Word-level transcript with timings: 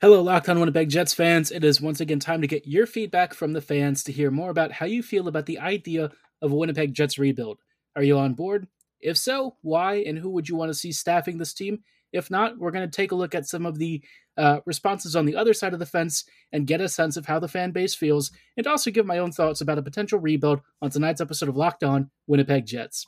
Hello, 0.00 0.22
Locked 0.22 0.48
On 0.48 0.60
Winnipeg 0.60 0.88
Jets 0.90 1.12
fans. 1.12 1.50
It 1.50 1.64
is 1.64 1.80
once 1.80 2.00
again 2.00 2.20
time 2.20 2.40
to 2.40 2.46
get 2.46 2.68
your 2.68 2.86
feedback 2.86 3.34
from 3.34 3.52
the 3.52 3.60
fans 3.60 4.04
to 4.04 4.12
hear 4.12 4.30
more 4.30 4.48
about 4.48 4.70
how 4.70 4.86
you 4.86 5.02
feel 5.02 5.26
about 5.26 5.46
the 5.46 5.58
idea 5.58 6.12
of 6.40 6.52
a 6.52 6.54
Winnipeg 6.54 6.94
Jets 6.94 7.18
rebuild. 7.18 7.58
Are 7.96 8.04
you 8.04 8.16
on 8.16 8.34
board? 8.34 8.68
If 9.00 9.18
so, 9.18 9.56
why 9.62 9.94
and 10.06 10.16
who 10.16 10.30
would 10.30 10.48
you 10.48 10.54
want 10.54 10.70
to 10.70 10.78
see 10.78 10.92
staffing 10.92 11.38
this 11.38 11.52
team? 11.52 11.80
If 12.12 12.30
not, 12.30 12.58
we're 12.58 12.70
going 12.70 12.88
to 12.88 12.96
take 12.96 13.10
a 13.10 13.16
look 13.16 13.34
at 13.34 13.48
some 13.48 13.66
of 13.66 13.80
the 13.80 14.00
uh, 14.36 14.60
responses 14.66 15.16
on 15.16 15.26
the 15.26 15.34
other 15.34 15.52
side 15.52 15.72
of 15.72 15.80
the 15.80 15.84
fence 15.84 16.24
and 16.52 16.64
get 16.64 16.80
a 16.80 16.88
sense 16.88 17.16
of 17.16 17.26
how 17.26 17.40
the 17.40 17.48
fan 17.48 17.72
base 17.72 17.96
feels, 17.96 18.30
and 18.56 18.68
also 18.68 18.92
give 18.92 19.04
my 19.04 19.18
own 19.18 19.32
thoughts 19.32 19.62
about 19.62 19.78
a 19.78 19.82
potential 19.82 20.20
rebuild 20.20 20.60
on 20.80 20.90
tonight's 20.90 21.20
episode 21.20 21.48
of 21.48 21.56
Locked 21.56 21.82
On 21.82 22.08
Winnipeg 22.28 22.66
Jets. 22.66 23.04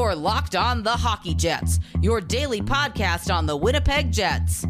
You're 0.00 0.16
Locked 0.16 0.56
On 0.56 0.82
the 0.82 0.90
Hockey 0.90 1.34
Jets, 1.34 1.78
your 2.02 2.20
daily 2.20 2.60
podcast 2.60 3.32
on 3.32 3.46
the 3.46 3.56
Winnipeg 3.56 4.10
Jets 4.10 4.66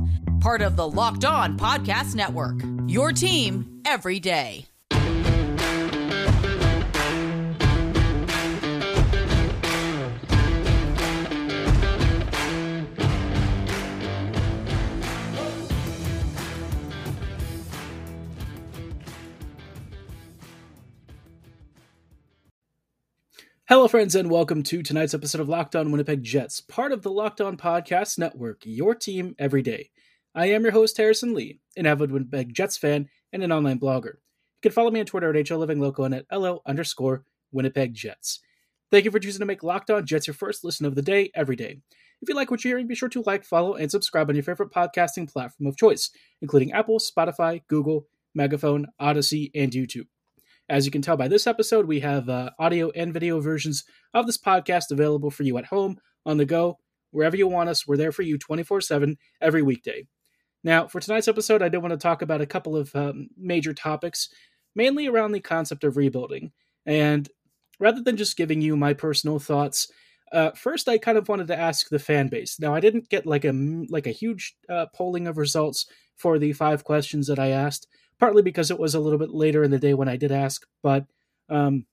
part 0.46 0.62
of 0.62 0.77
the 0.77 0.88
Locked 0.88 1.24
On 1.24 1.59
Podcast 1.59 2.14
Network. 2.14 2.60
Your 2.87 3.10
team 3.10 3.82
every 3.84 4.20
day. 4.20 4.64
Hello, 23.68 23.88
friends, 23.88 24.15
and 24.15 24.30
welcome 24.30 24.62
to 24.62 24.84
tonight's 24.84 25.12
episode 25.12 25.40
of 25.40 25.48
Locked 25.48 25.74
On 25.74 25.90
Winnipeg 25.90 26.23
Jets, 26.23 26.60
part 26.60 26.92
of 26.92 27.02
the 27.02 27.10
Locked 27.10 27.40
On 27.40 27.56
Podcast 27.56 28.16
Network, 28.16 28.62
your 28.62 28.95
team 28.95 29.34
every 29.40 29.62
day. 29.62 29.90
I 30.36 30.50
am 30.50 30.64
your 30.64 30.72
host, 30.72 30.98
Harrison 30.98 31.32
Lee, 31.32 31.60
an 31.79 31.87
avid 31.87 32.10
Winnipeg 32.10 32.52
Jets 32.52 32.76
fan 32.76 33.09
and 33.32 33.42
an 33.42 33.52
online 33.52 33.80
blogger. 33.80 34.16
You 34.16 34.60
can 34.65 34.73
follow 34.73 34.90
me 34.90 35.01
on 35.01 35.06
Twitter 35.06 35.30
at 35.30 35.46
HLLivingLoco 35.46 36.04
and 36.04 36.15
at 36.15 36.26
LO 36.30 36.60
underscore 36.66 37.24
Winnipeg 37.52 37.95
Jets. 37.95 38.40
Thank 38.90 39.06
you 39.06 39.10
for 39.10 39.18
choosing 39.18 39.40
to 39.40 39.46
make 39.46 39.62
Locked 39.62 39.90
On 39.90 40.04
Jets 40.04 40.26
your 40.26 40.34
first 40.34 40.62
listen 40.62 40.84
of 40.84 40.95
the 40.95 41.01
day 41.01 41.30
every 41.34 41.56
day. 41.56 41.80
If 42.20 42.28
you 42.28 42.34
like 42.34 42.51
what 42.51 42.62
you're 42.62 42.73
hearing, 42.73 42.87
be 42.87 42.95
sure 42.95 43.09
to 43.09 43.23
like, 43.24 43.46
follow, 43.46 43.76
and 43.76 43.90
subscribe 43.90 44.28
on 44.28 44.37
your 44.37 44.45
favorite 44.45 44.73
podcasting 44.73 45.32
platform 45.32 45.68
of 45.68 45.78
choice, 45.78 46.10
including 46.43 46.71
Apple, 46.73 46.98
Spotify, 46.98 47.62
Google, 47.68 48.06
Megaphone, 48.34 48.88
Odyssey, 49.00 49.50
and 49.54 49.73
YouTube. 49.73 50.06
As 50.68 50.84
you 50.84 50.93
can 50.93 51.00
tell 51.00 51.16
by 51.16 51.28
this 51.28 51.46
episode, 51.46 51.87
we 51.87 52.00
have 52.00 52.28
uh, 52.28 52.50
audio 52.59 52.90
and 52.90 53.15
video 53.15 53.40
versions 53.40 53.84
of 54.12 54.26
this 54.26 54.37
podcast 54.37 54.90
available 54.90 55.30
for 55.30 55.45
you 55.45 55.56
at 55.56 55.65
home, 55.65 55.96
on 56.26 56.37
the 56.37 56.45
go, 56.45 56.78
wherever 57.10 57.38
you 57.38 57.48
want 57.48 57.71
us. 57.71 57.87
We're 57.87 57.96
there 57.96 58.12
for 58.12 58.21
you 58.23 58.37
24 58.37 58.82
7 58.82 59.16
every 59.40 59.62
weekday. 59.62 60.06
Now, 60.66 60.88
for 60.88 60.98
tonight's 60.98 61.28
episode, 61.28 61.62
I 61.62 61.68
do 61.68 61.78
want 61.78 61.92
to 61.92 61.96
talk 61.96 62.22
about 62.22 62.40
a 62.40 62.46
couple 62.46 62.74
of 62.76 62.95
um, 62.96 63.28
major 63.38 63.72
topics, 63.72 64.28
mainly 64.75 65.06
around 65.06 65.31
the 65.31 65.38
concept 65.38 65.84
of 65.84 65.97
rebuilding. 65.97 66.50
And 66.84 67.28
rather 67.78 68.03
than 68.03 68.16
just 68.16 68.36
giving 68.36 68.60
you 68.60 68.76
my 68.76 68.92
personal 68.92 69.38
thoughts, 69.38 69.87
uh, 70.32 70.50
first 70.50 70.88
I 70.88 70.98
kind 70.98 71.19
of 71.19 71.28
wanted 71.28 71.47
to 71.47 71.56
ask 71.56 71.88
the 71.88 72.00
fan 72.00 72.26
base. 72.26 72.59
Now, 72.59 72.75
I 72.75 72.81
didn't 72.81 73.09
get 73.10 73.26
like 73.26 73.44
a 73.44 73.53
like 73.88 74.09
a 74.09 74.10
huge 74.10 74.56
uh, 74.69 74.87
polling 74.92 75.28
of 75.28 75.38
results 75.38 75.87
for 76.16 76.37
the 76.37 76.53
five 76.53 76.82
questions 76.82 77.28
that 77.28 77.38
I 77.38 77.50
asked, 77.50 77.87
partly 78.19 78.42
because 78.42 78.72
it 78.72 78.81
was 78.81 78.97
a 78.97 79.00
little 79.00 79.20
bit 79.20 79.31
later 79.31 79.62
in 79.62 79.70
the 79.70 79.78
day 79.78 79.94
when 79.94 80.09
I 80.09 80.16
did 80.16 80.32
ask, 80.32 80.66
but 80.82 81.04
um, 81.48 81.87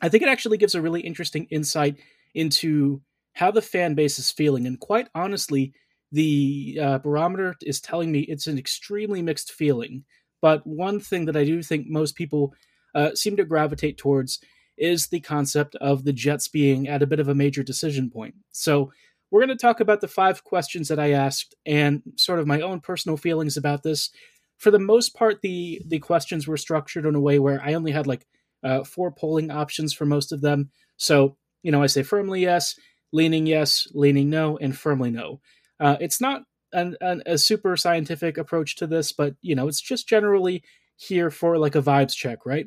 I 0.00 0.08
think 0.08 0.22
it 0.22 0.28
actually 0.28 0.58
gives 0.58 0.76
a 0.76 0.82
really 0.82 1.00
interesting 1.00 1.48
insight 1.50 1.96
into 2.32 3.02
how 3.32 3.50
the 3.50 3.60
fan 3.60 3.96
base 3.96 4.20
is 4.20 4.30
feeling. 4.30 4.68
And 4.68 4.78
quite 4.78 5.08
honestly, 5.16 5.72
the 6.14 6.78
uh, 6.80 6.98
barometer 6.98 7.56
is 7.62 7.80
telling 7.80 8.12
me 8.12 8.20
it's 8.20 8.46
an 8.46 8.56
extremely 8.56 9.20
mixed 9.20 9.52
feeling. 9.52 10.04
But 10.40 10.64
one 10.64 11.00
thing 11.00 11.24
that 11.24 11.36
I 11.36 11.44
do 11.44 11.60
think 11.62 11.88
most 11.88 12.14
people 12.14 12.54
uh, 12.94 13.14
seem 13.14 13.36
to 13.36 13.44
gravitate 13.44 13.98
towards 13.98 14.38
is 14.76 15.08
the 15.08 15.20
concept 15.20 15.74
of 15.76 16.04
the 16.04 16.12
Jets 16.12 16.46
being 16.46 16.88
at 16.88 17.02
a 17.02 17.06
bit 17.06 17.18
of 17.18 17.28
a 17.28 17.34
major 17.34 17.64
decision 17.64 18.10
point. 18.10 18.34
So 18.52 18.92
we're 19.30 19.44
going 19.44 19.56
to 19.56 19.60
talk 19.60 19.80
about 19.80 20.00
the 20.00 20.08
five 20.08 20.44
questions 20.44 20.86
that 20.88 21.00
I 21.00 21.12
asked 21.12 21.56
and 21.66 22.02
sort 22.14 22.38
of 22.38 22.46
my 22.46 22.60
own 22.60 22.80
personal 22.80 23.16
feelings 23.16 23.56
about 23.56 23.82
this. 23.82 24.10
For 24.58 24.70
the 24.70 24.78
most 24.78 25.16
part, 25.16 25.42
the 25.42 25.82
the 25.84 25.98
questions 25.98 26.46
were 26.46 26.56
structured 26.56 27.06
in 27.06 27.16
a 27.16 27.20
way 27.20 27.40
where 27.40 27.60
I 27.60 27.74
only 27.74 27.90
had 27.90 28.06
like 28.06 28.24
uh, 28.62 28.84
four 28.84 29.10
polling 29.10 29.50
options 29.50 29.92
for 29.92 30.06
most 30.06 30.30
of 30.30 30.42
them. 30.42 30.70
So 30.96 31.36
you 31.64 31.72
know, 31.72 31.82
I 31.82 31.88
say 31.88 32.04
firmly 32.04 32.42
yes, 32.42 32.78
leaning 33.12 33.46
yes, 33.46 33.88
leaning 33.94 34.30
no, 34.30 34.56
and 34.58 34.76
firmly 34.78 35.10
no. 35.10 35.40
Uh, 35.84 35.98
it's 36.00 36.18
not 36.18 36.44
an, 36.72 36.96
an, 37.02 37.22
a 37.26 37.36
super 37.36 37.76
scientific 37.76 38.38
approach 38.38 38.76
to 38.76 38.86
this, 38.86 39.12
but 39.12 39.34
you 39.42 39.54
know, 39.54 39.68
it's 39.68 39.82
just 39.82 40.08
generally 40.08 40.62
here 40.96 41.30
for 41.30 41.58
like 41.58 41.74
a 41.74 41.82
vibes 41.82 42.16
check, 42.16 42.46
right? 42.46 42.66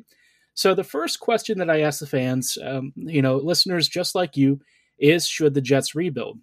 So 0.54 0.72
the 0.72 0.84
first 0.84 1.18
question 1.18 1.58
that 1.58 1.68
I 1.68 1.80
ask 1.80 1.98
the 1.98 2.06
fans, 2.06 2.56
um, 2.64 2.92
you 2.94 3.20
know, 3.20 3.38
listeners 3.38 3.88
just 3.88 4.14
like 4.14 4.36
you, 4.36 4.60
is 4.98 5.26
should 5.26 5.54
the 5.54 5.60
Jets 5.60 5.96
rebuild? 5.96 6.38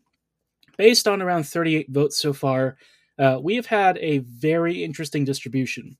Based 0.77 1.07
on 1.07 1.21
around 1.21 1.47
38 1.47 1.89
votes 1.89 2.17
so 2.17 2.33
far, 2.33 2.75
uh, 3.17 3.39
we 3.41 3.55
have 3.55 3.67
had 3.67 3.97
a 3.99 4.17
very 4.17 4.83
interesting 4.83 5.23
distribution. 5.23 5.97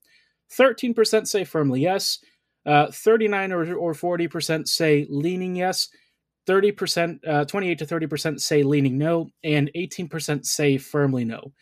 13% 0.52 1.26
say 1.26 1.44
firmly 1.44 1.80
yes, 1.80 2.18
uh, 2.66 2.90
39 2.90 3.52
or, 3.52 3.74
or 3.74 3.94
40% 3.94 4.68
say 4.68 5.06
leaning 5.08 5.56
yes, 5.56 5.88
30%, 6.46 7.18
uh, 7.26 7.44
28 7.44 7.78
to 7.78 7.86
30% 7.86 8.40
say 8.40 8.62
leaning 8.62 8.98
no, 8.98 9.30
and 9.42 9.70
18% 9.76 10.44
say 10.44 10.78
firmly 10.78 11.24
no. 11.24 11.52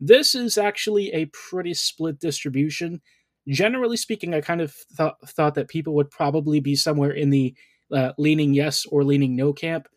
This 0.00 0.34
is 0.34 0.56
actually 0.56 1.12
a 1.12 1.26
pretty 1.26 1.74
split 1.74 2.18
distribution. 2.18 3.02
Generally 3.48 3.98
speaking, 3.98 4.34
I 4.34 4.40
kind 4.40 4.60
of 4.60 4.74
th- 4.96 5.12
thought 5.26 5.54
that 5.54 5.68
people 5.68 5.94
would 5.94 6.10
probably 6.10 6.60
be 6.60 6.74
somewhere 6.74 7.10
in 7.10 7.30
the 7.30 7.54
uh, 7.92 8.12
leaning 8.16 8.54
yes 8.54 8.86
or 8.86 9.04
leaning 9.04 9.36
no 9.36 9.52
camp. 9.52 9.88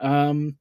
Um, 0.00 0.56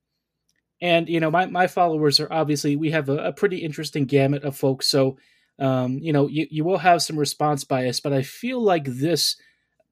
and, 0.81 1.09
you 1.09 1.19
know, 1.19 1.31
my, 1.31 1.45
my 1.45 1.67
followers 1.67 2.19
are 2.19 2.31
obviously, 2.31 2.75
we 2.75 2.91
have 2.91 3.09
a, 3.09 3.17
a 3.17 3.33
pretty 3.33 3.57
interesting 3.57 4.05
gamut 4.05 4.43
of 4.43 4.55
folks. 4.55 4.87
So, 4.87 5.17
um, 5.59 5.99
you 5.99 6.13
know, 6.13 6.27
you, 6.27 6.47
you 6.49 6.63
will 6.63 6.77
have 6.77 7.01
some 7.01 7.17
response 7.17 7.63
bias, 7.63 7.99
but 7.99 8.13
I 8.13 8.21
feel 8.21 8.61
like 8.61 8.85
this 8.85 9.35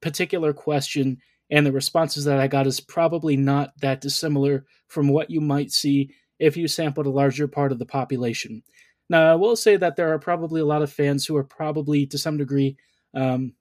particular 0.01 0.53
question 0.53 1.17
and 1.49 1.65
the 1.65 1.71
responses 1.71 2.25
that 2.25 2.39
I 2.39 2.47
got 2.47 2.67
is 2.67 2.79
probably 2.79 3.37
not 3.37 3.73
that 3.81 4.01
dissimilar 4.01 4.65
from 4.87 5.07
what 5.07 5.29
you 5.29 5.41
might 5.41 5.71
see 5.71 6.11
if 6.39 6.57
you 6.57 6.67
sampled 6.67 7.05
a 7.05 7.11
larger 7.11 7.47
part 7.47 7.71
of 7.71 7.79
the 7.79 7.85
population. 7.85 8.63
Now, 9.09 9.31
I 9.31 9.35
will 9.35 9.55
say 9.55 9.77
that 9.77 9.95
there 9.95 10.13
are 10.13 10.19
probably 10.19 10.61
a 10.61 10.65
lot 10.65 10.81
of 10.81 10.91
fans 10.91 11.25
who 11.25 11.35
are 11.35 11.43
probably, 11.43 12.05
to 12.07 12.17
some 12.17 12.37
degree, 12.37 12.77
um, 13.13 13.53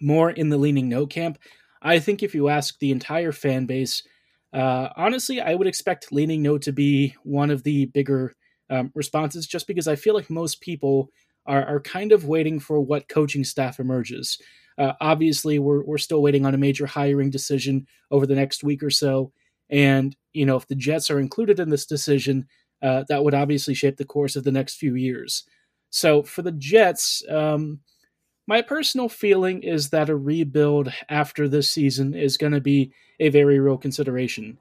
more 0.00 0.30
in 0.30 0.48
the 0.48 0.56
leaning 0.56 0.88
no 0.88 1.06
camp. 1.06 1.38
I 1.82 1.98
think 1.98 2.22
if 2.22 2.34
you 2.34 2.48
ask 2.48 2.78
the 2.78 2.90
entire 2.90 3.32
fan 3.32 3.66
base, 3.66 4.02
uh, 4.52 4.88
honestly, 4.96 5.40
I 5.40 5.54
would 5.54 5.66
expect 5.66 6.12
leaning 6.12 6.42
no 6.42 6.58
to 6.58 6.72
be 6.72 7.14
one 7.22 7.50
of 7.50 7.62
the 7.62 7.86
bigger 7.86 8.34
um, 8.70 8.90
responses, 8.94 9.46
just 9.46 9.66
because 9.66 9.88
I 9.88 9.96
feel 9.96 10.14
like 10.14 10.30
most 10.30 10.60
people 10.60 11.10
are, 11.46 11.64
are 11.64 11.80
kind 11.80 12.12
of 12.12 12.26
waiting 12.26 12.60
for 12.60 12.80
what 12.80 13.08
coaching 13.08 13.44
staff 13.44 13.78
emerges. 13.78 14.38
Uh, 14.78 14.92
obviously, 15.00 15.58
we're 15.58 15.84
we're 15.84 15.98
still 15.98 16.22
waiting 16.22 16.46
on 16.46 16.54
a 16.54 16.58
major 16.58 16.86
hiring 16.86 17.30
decision 17.30 17.86
over 18.10 18.26
the 18.26 18.34
next 18.34 18.64
week 18.64 18.82
or 18.82 18.90
so, 18.90 19.32
and 19.70 20.16
you 20.32 20.46
know 20.46 20.56
if 20.56 20.66
the 20.66 20.74
Jets 20.74 21.10
are 21.10 21.20
included 21.20 21.60
in 21.60 21.68
this 21.68 21.86
decision, 21.86 22.46
uh, 22.82 23.04
that 23.08 23.22
would 23.22 23.34
obviously 23.34 23.74
shape 23.74 23.96
the 23.96 24.04
course 24.04 24.36
of 24.36 24.44
the 24.44 24.52
next 24.52 24.76
few 24.76 24.94
years. 24.94 25.44
So 25.90 26.22
for 26.22 26.42
the 26.42 26.52
Jets, 26.52 27.22
um, 27.28 27.80
my 28.46 28.62
personal 28.62 29.08
feeling 29.08 29.62
is 29.62 29.90
that 29.90 30.08
a 30.08 30.16
rebuild 30.16 30.92
after 31.08 31.48
this 31.48 31.70
season 31.70 32.14
is 32.14 32.36
going 32.36 32.52
to 32.52 32.60
be 32.60 32.92
a 33.20 33.28
very 33.28 33.60
real 33.60 33.78
consideration. 33.78 34.58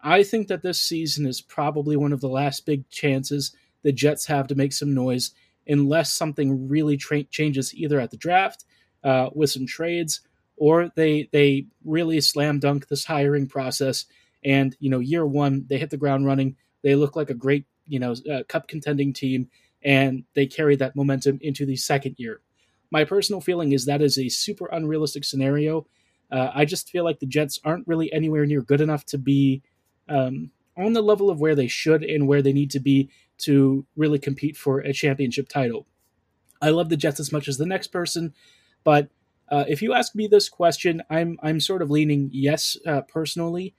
I 0.00 0.22
think 0.22 0.48
that 0.48 0.62
this 0.62 0.80
season 0.80 1.26
is 1.26 1.40
probably 1.40 1.96
one 1.96 2.12
of 2.12 2.20
the 2.20 2.28
last 2.28 2.64
big 2.64 2.88
chances 2.88 3.52
the 3.82 3.92
Jets 3.92 4.26
have 4.26 4.46
to 4.48 4.54
make 4.54 4.72
some 4.72 4.94
noise, 4.94 5.32
unless 5.66 6.12
something 6.12 6.68
really 6.68 6.96
tra- 6.96 7.24
changes 7.24 7.74
either 7.74 8.00
at 8.00 8.10
the 8.10 8.16
draft 8.16 8.64
uh, 9.04 9.30
with 9.34 9.50
some 9.50 9.66
trades, 9.66 10.20
or 10.56 10.90
they 10.96 11.28
they 11.32 11.66
really 11.84 12.20
slam 12.20 12.58
dunk 12.58 12.88
this 12.88 13.04
hiring 13.04 13.46
process. 13.46 14.04
And 14.44 14.76
you 14.80 14.90
know, 14.90 14.98
year 14.98 15.26
one 15.26 15.66
they 15.68 15.78
hit 15.78 15.90
the 15.90 15.96
ground 15.96 16.26
running. 16.26 16.56
They 16.82 16.94
look 16.94 17.16
like 17.16 17.30
a 17.30 17.34
great 17.34 17.66
you 17.86 17.98
know 17.98 18.14
uh, 18.30 18.42
cup 18.48 18.68
contending 18.68 19.12
team, 19.12 19.48
and 19.82 20.24
they 20.34 20.46
carry 20.46 20.76
that 20.76 20.96
momentum 20.96 21.38
into 21.40 21.66
the 21.66 21.76
second 21.76 22.16
year. 22.18 22.40
My 22.90 23.04
personal 23.04 23.40
feeling 23.40 23.72
is 23.72 23.84
that 23.84 24.00
is 24.00 24.18
a 24.18 24.28
super 24.28 24.66
unrealistic 24.66 25.24
scenario. 25.24 25.86
Uh, 26.30 26.50
I 26.54 26.64
just 26.64 26.90
feel 26.90 27.04
like 27.04 27.20
the 27.20 27.26
Jets 27.26 27.58
aren't 27.64 27.88
really 27.88 28.12
anywhere 28.12 28.46
near 28.46 28.60
good 28.60 28.80
enough 28.80 29.04
to 29.06 29.18
be 29.18 29.62
um, 30.08 30.50
on 30.76 30.92
the 30.92 31.02
level 31.02 31.30
of 31.30 31.40
where 31.40 31.54
they 31.54 31.68
should 31.68 32.02
and 32.02 32.28
where 32.28 32.42
they 32.42 32.52
need 32.52 32.70
to 32.72 32.80
be 32.80 33.10
to 33.38 33.86
really 33.96 34.18
compete 34.18 34.56
for 34.56 34.80
a 34.80 34.92
championship 34.92 35.48
title. 35.48 35.86
I 36.60 36.70
love 36.70 36.88
the 36.88 36.96
Jets 36.96 37.20
as 37.20 37.32
much 37.32 37.48
as 37.48 37.56
the 37.56 37.66
next 37.66 37.88
person, 37.88 38.34
but 38.88 39.10
uh, 39.50 39.66
if 39.68 39.82
you 39.82 39.92
ask 39.92 40.14
me 40.14 40.26
this 40.26 40.48
question, 40.48 41.02
I'm 41.10 41.38
I'm 41.42 41.60
sort 41.60 41.82
of 41.82 41.90
leaning 41.90 42.30
yes 42.32 42.74
uh, 42.86 43.02
personally. 43.02 43.74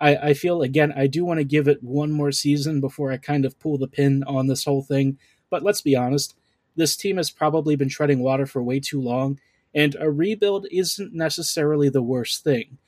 I, 0.00 0.16
I 0.16 0.32
feel 0.32 0.62
again 0.62 0.90
I 0.96 1.06
do 1.06 1.22
want 1.22 1.38
to 1.38 1.44
give 1.44 1.68
it 1.68 1.82
one 1.82 2.10
more 2.10 2.32
season 2.32 2.80
before 2.80 3.12
I 3.12 3.18
kind 3.18 3.44
of 3.44 3.58
pull 3.60 3.76
the 3.76 3.86
pin 3.86 4.24
on 4.26 4.46
this 4.46 4.64
whole 4.64 4.80
thing. 4.80 5.18
but 5.50 5.62
let's 5.62 5.82
be 5.82 5.94
honest, 5.94 6.34
this 6.76 6.96
team 6.96 7.18
has 7.18 7.30
probably 7.30 7.76
been 7.76 7.90
treading 7.90 8.20
water 8.20 8.46
for 8.46 8.62
way 8.62 8.80
too 8.80 9.02
long, 9.02 9.38
and 9.74 9.98
a 10.00 10.10
rebuild 10.10 10.66
isn't 10.70 11.12
necessarily 11.12 11.90
the 11.90 12.00
worst 12.02 12.42
thing. 12.42 12.78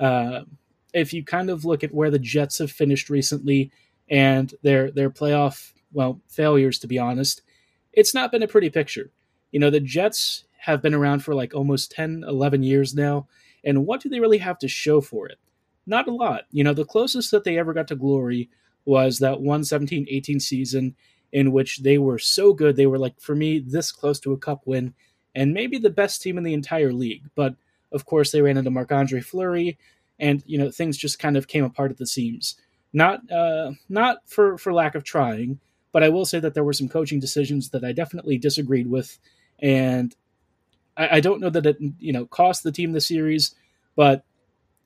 Uh, 0.00 0.44
if 0.94 1.12
you 1.12 1.22
kind 1.22 1.50
of 1.50 1.66
look 1.66 1.84
at 1.84 1.92
where 1.92 2.10
the 2.10 2.18
Jets 2.18 2.60
have 2.60 2.72
finished 2.72 3.10
recently 3.10 3.70
and 4.08 4.54
their 4.62 4.90
their 4.90 5.10
playoff 5.10 5.74
well 5.92 6.22
failures, 6.28 6.78
to 6.78 6.86
be 6.86 6.98
honest, 6.98 7.42
it's 7.92 8.14
not 8.14 8.32
been 8.32 8.42
a 8.42 8.48
pretty 8.48 8.70
picture. 8.70 9.10
You 9.52 9.60
know, 9.60 9.68
the 9.68 9.80
Jets 9.80 10.45
have 10.66 10.82
been 10.82 10.94
around 10.94 11.20
for 11.20 11.34
like 11.34 11.54
almost 11.54 11.92
10, 11.92 12.24
11 12.26 12.62
years 12.62 12.94
now, 12.94 13.28
and 13.64 13.86
what 13.86 14.00
do 14.00 14.08
they 14.08 14.20
really 14.20 14.38
have 14.38 14.58
to 14.58 14.68
show 14.68 15.00
for 15.00 15.28
it? 15.28 15.38
Not 15.86 16.08
a 16.08 16.12
lot. 16.12 16.42
You 16.50 16.64
know, 16.64 16.74
the 16.74 16.84
closest 16.84 17.30
that 17.30 17.44
they 17.44 17.56
ever 17.56 17.72
got 17.72 17.88
to 17.88 17.96
glory 17.96 18.50
was 18.84 19.20
that 19.20 19.40
117 19.40 20.06
18 20.08 20.40
season 20.40 20.96
in 21.32 21.52
which 21.52 21.78
they 21.78 21.98
were 21.98 22.18
so 22.18 22.52
good. 22.52 22.76
They 22.76 22.86
were 22.86 22.98
like, 22.98 23.20
for 23.20 23.34
me, 23.34 23.58
this 23.58 23.92
close 23.92 24.20
to 24.20 24.32
a 24.32 24.38
cup 24.38 24.62
win 24.66 24.94
and 25.36 25.52
maybe 25.52 25.78
the 25.78 25.90
best 25.90 26.22
team 26.22 26.38
in 26.38 26.44
the 26.44 26.54
entire 26.54 26.92
league. 26.92 27.28
But 27.36 27.54
of 27.92 28.06
course, 28.06 28.32
they 28.32 28.42
ran 28.42 28.56
into 28.56 28.70
Marc 28.70 28.90
Andre 28.90 29.20
Fleury, 29.20 29.78
and 30.18 30.42
you 30.46 30.58
know 30.58 30.70
things 30.70 30.96
just 30.96 31.20
kind 31.20 31.36
of 31.36 31.46
came 31.46 31.62
apart 31.64 31.92
at 31.92 31.98
the 31.98 32.06
seams. 32.06 32.56
Not 32.92 33.30
uh, 33.30 33.72
not 33.88 34.18
for 34.26 34.58
for 34.58 34.72
lack 34.72 34.96
of 34.96 35.04
trying, 35.04 35.60
but 35.92 36.02
I 36.02 36.08
will 36.08 36.24
say 36.24 36.40
that 36.40 36.54
there 36.54 36.64
were 36.64 36.72
some 36.72 36.88
coaching 36.88 37.20
decisions 37.20 37.70
that 37.70 37.84
I 37.84 37.92
definitely 37.92 38.38
disagreed 38.38 38.88
with, 38.88 39.18
and 39.60 40.14
I, 40.96 41.16
I 41.16 41.20
don't 41.20 41.40
know 41.40 41.50
that 41.50 41.66
it 41.66 41.76
you 41.98 42.12
know 42.12 42.26
cost 42.26 42.62
the 42.62 42.72
team 42.72 42.92
the 42.92 43.00
series, 43.00 43.54
but 43.94 44.24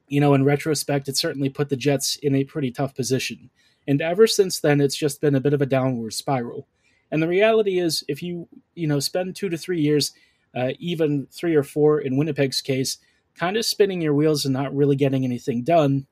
you 0.09 0.21
know 0.21 0.35
in 0.35 0.45
retrospect, 0.45 1.09
it 1.09 1.17
certainly 1.17 1.49
put 1.49 1.69
the 1.69 1.77
Jets 1.77 2.17
in 2.17 2.35
a 2.35 2.45
pretty 2.45 2.71
tough 2.71 2.95
position. 2.95 3.51
And 3.87 4.01
ever 4.03 4.27
since 4.27 4.61
then, 4.61 4.81
it's 4.81 4.97
just 4.97 5.21
been 5.21 5.35
a 5.35 5.41
bit 5.41 5.55
of 5.55 5.63
a 5.63 5.67
downward 5.67 6.13
spiral. 6.13 6.67
And 7.11 7.23
the 7.23 7.29
reality 7.29 7.79
is, 7.79 8.05
if 8.09 8.23
you 8.23 8.49
you 8.75 8.87
know 8.87 9.01
spend 9.01 9.37
two 9.37 9.49
to 9.49 9.59
three 9.59 9.81
years, 9.81 10.13
uh, 10.55 10.71
even 10.79 11.27
three 11.31 11.55
or 11.55 11.63
four 11.63 12.01
in 12.01 12.17
Winnipeg's 12.17 12.61
case, 12.61 12.99
kind 13.35 13.57
of 13.57 13.65
spinning 13.65 14.01
your 14.01 14.15
wheels 14.15 14.45
and 14.45 14.53
not 14.53 14.75
really 14.75 14.97
getting 14.97 15.25
anything 15.25 15.63
done, 15.63 16.07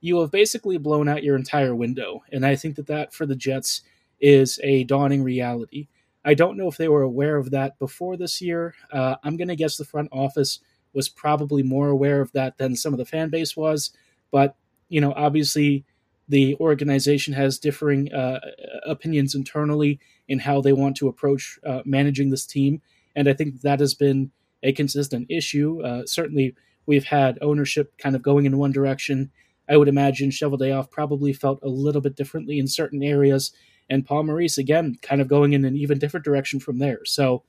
you 0.00 0.20
have 0.20 0.30
basically 0.30 0.76
blown 0.76 1.08
out 1.08 1.24
your 1.24 1.36
entire 1.36 1.74
window. 1.74 2.22
And 2.30 2.44
I 2.44 2.56
think 2.56 2.76
that 2.76 2.88
that 2.88 3.14
for 3.14 3.26
the 3.26 3.36
Jets 3.36 3.82
is 4.20 4.60
a 4.62 4.84
dawning 4.84 5.22
reality. 5.22 5.88
I 6.24 6.34
don't 6.34 6.56
know 6.56 6.68
if 6.68 6.76
they 6.76 6.88
were 6.88 7.02
aware 7.02 7.36
of 7.36 7.50
that 7.50 7.78
before 7.78 8.16
this 8.16 8.40
year. 8.40 8.74
Uh, 8.92 9.16
I'm 9.22 9.36
going 9.36 9.48
to 9.48 9.56
guess 9.56 9.76
the 9.76 9.84
front 9.84 10.08
office 10.12 10.60
was 10.92 11.08
probably 11.08 11.62
more 11.62 11.88
aware 11.88 12.20
of 12.20 12.32
that 12.32 12.56
than 12.56 12.76
some 12.76 12.94
of 12.94 12.98
the 12.98 13.04
fan 13.04 13.28
base 13.28 13.56
was. 13.56 13.90
But, 14.30 14.56
you 14.88 15.00
know, 15.00 15.12
obviously 15.16 15.84
the 16.28 16.56
organization 16.56 17.34
has 17.34 17.58
differing 17.58 18.12
uh, 18.12 18.40
opinions 18.86 19.34
internally 19.34 20.00
in 20.28 20.38
how 20.38 20.60
they 20.60 20.72
want 20.72 20.96
to 20.96 21.08
approach 21.08 21.58
uh, 21.66 21.82
managing 21.84 22.30
this 22.30 22.46
team. 22.46 22.80
And 23.14 23.28
I 23.28 23.34
think 23.34 23.60
that 23.60 23.80
has 23.80 23.94
been 23.94 24.30
a 24.62 24.72
consistent 24.72 25.26
issue. 25.30 25.82
Uh, 25.82 26.06
certainly, 26.06 26.54
we've 26.86 27.04
had 27.04 27.38
ownership 27.42 27.96
kind 27.98 28.16
of 28.16 28.22
going 28.22 28.46
in 28.46 28.58
one 28.58 28.72
direction. 28.72 29.30
I 29.68 29.76
would 29.76 29.88
imagine 29.88 30.30
Cheveldayoff 30.30 30.90
probably 30.90 31.32
felt 31.32 31.60
a 31.62 31.68
little 31.68 32.00
bit 32.00 32.16
differently 32.16 32.58
in 32.58 32.66
certain 32.66 33.02
areas, 33.02 33.52
and 33.88 34.06
Paul 34.06 34.24
Maurice 34.24 34.58
again 34.58 34.98
kind 35.02 35.20
of 35.20 35.28
going 35.28 35.52
in 35.52 35.64
an 35.64 35.76
even 35.76 35.98
different 35.98 36.24
direction 36.24 36.60
from 36.60 36.78
there. 36.78 37.04
So, 37.04 37.42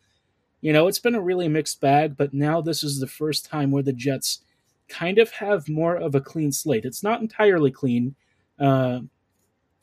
you 0.61 0.73
know, 0.73 0.87
it's 0.87 0.99
been 0.99 1.15
a 1.15 1.21
really 1.21 1.47
mixed 1.47 1.81
bag, 1.81 2.17
but 2.17 2.33
now 2.33 2.61
this 2.61 2.83
is 2.83 2.99
the 2.99 3.07
first 3.07 3.45
time 3.45 3.71
where 3.71 3.83
the 3.83 3.93
Jets 3.93 4.41
kind 4.87 5.17
of 5.17 5.31
have 5.31 5.69
more 5.69 5.95
of 5.95 6.15
a 6.15 6.21
clean 6.21 6.51
slate. 6.51 6.85
It's 6.85 7.03
not 7.03 7.21
entirely 7.21 7.71
clean. 7.71 8.15
Uh, 8.59 9.01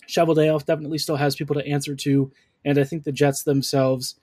Cheveldayoff 0.08 0.66
definitely 0.66 0.98
still 0.98 1.16
has 1.16 1.36
people 1.36 1.54
to 1.54 1.66
answer 1.66 1.94
to, 1.94 2.32
and 2.64 2.78
I 2.78 2.84
think 2.84 3.04
the 3.04 3.12
Jets 3.12 3.42
themselves 3.42 4.16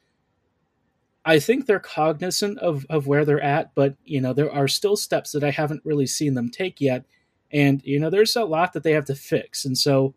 I 1.25 1.39
think 1.39 1.65
they're 1.65 1.79
cognizant 1.79 2.57
of, 2.59 2.85
of 2.89 3.05
where 3.05 3.25
they're 3.25 3.41
at, 3.41 3.75
but 3.75 3.95
you 4.03 4.21
know, 4.21 4.33
there 4.33 4.51
are 4.51 4.67
still 4.67 4.95
steps 4.95 5.31
that 5.33 5.43
I 5.43 5.51
haven't 5.51 5.85
really 5.85 6.07
seen 6.07 6.33
them 6.33 6.49
take 6.49 6.79
yet. 6.79 7.05
And, 7.51 7.81
you 7.83 7.99
know, 7.99 8.09
there's 8.09 8.35
a 8.35 8.45
lot 8.45 8.73
that 8.73 8.83
they 8.83 8.93
have 8.93 9.05
to 9.05 9.15
fix. 9.15 9.65
And 9.65 9.77
so 9.77 10.13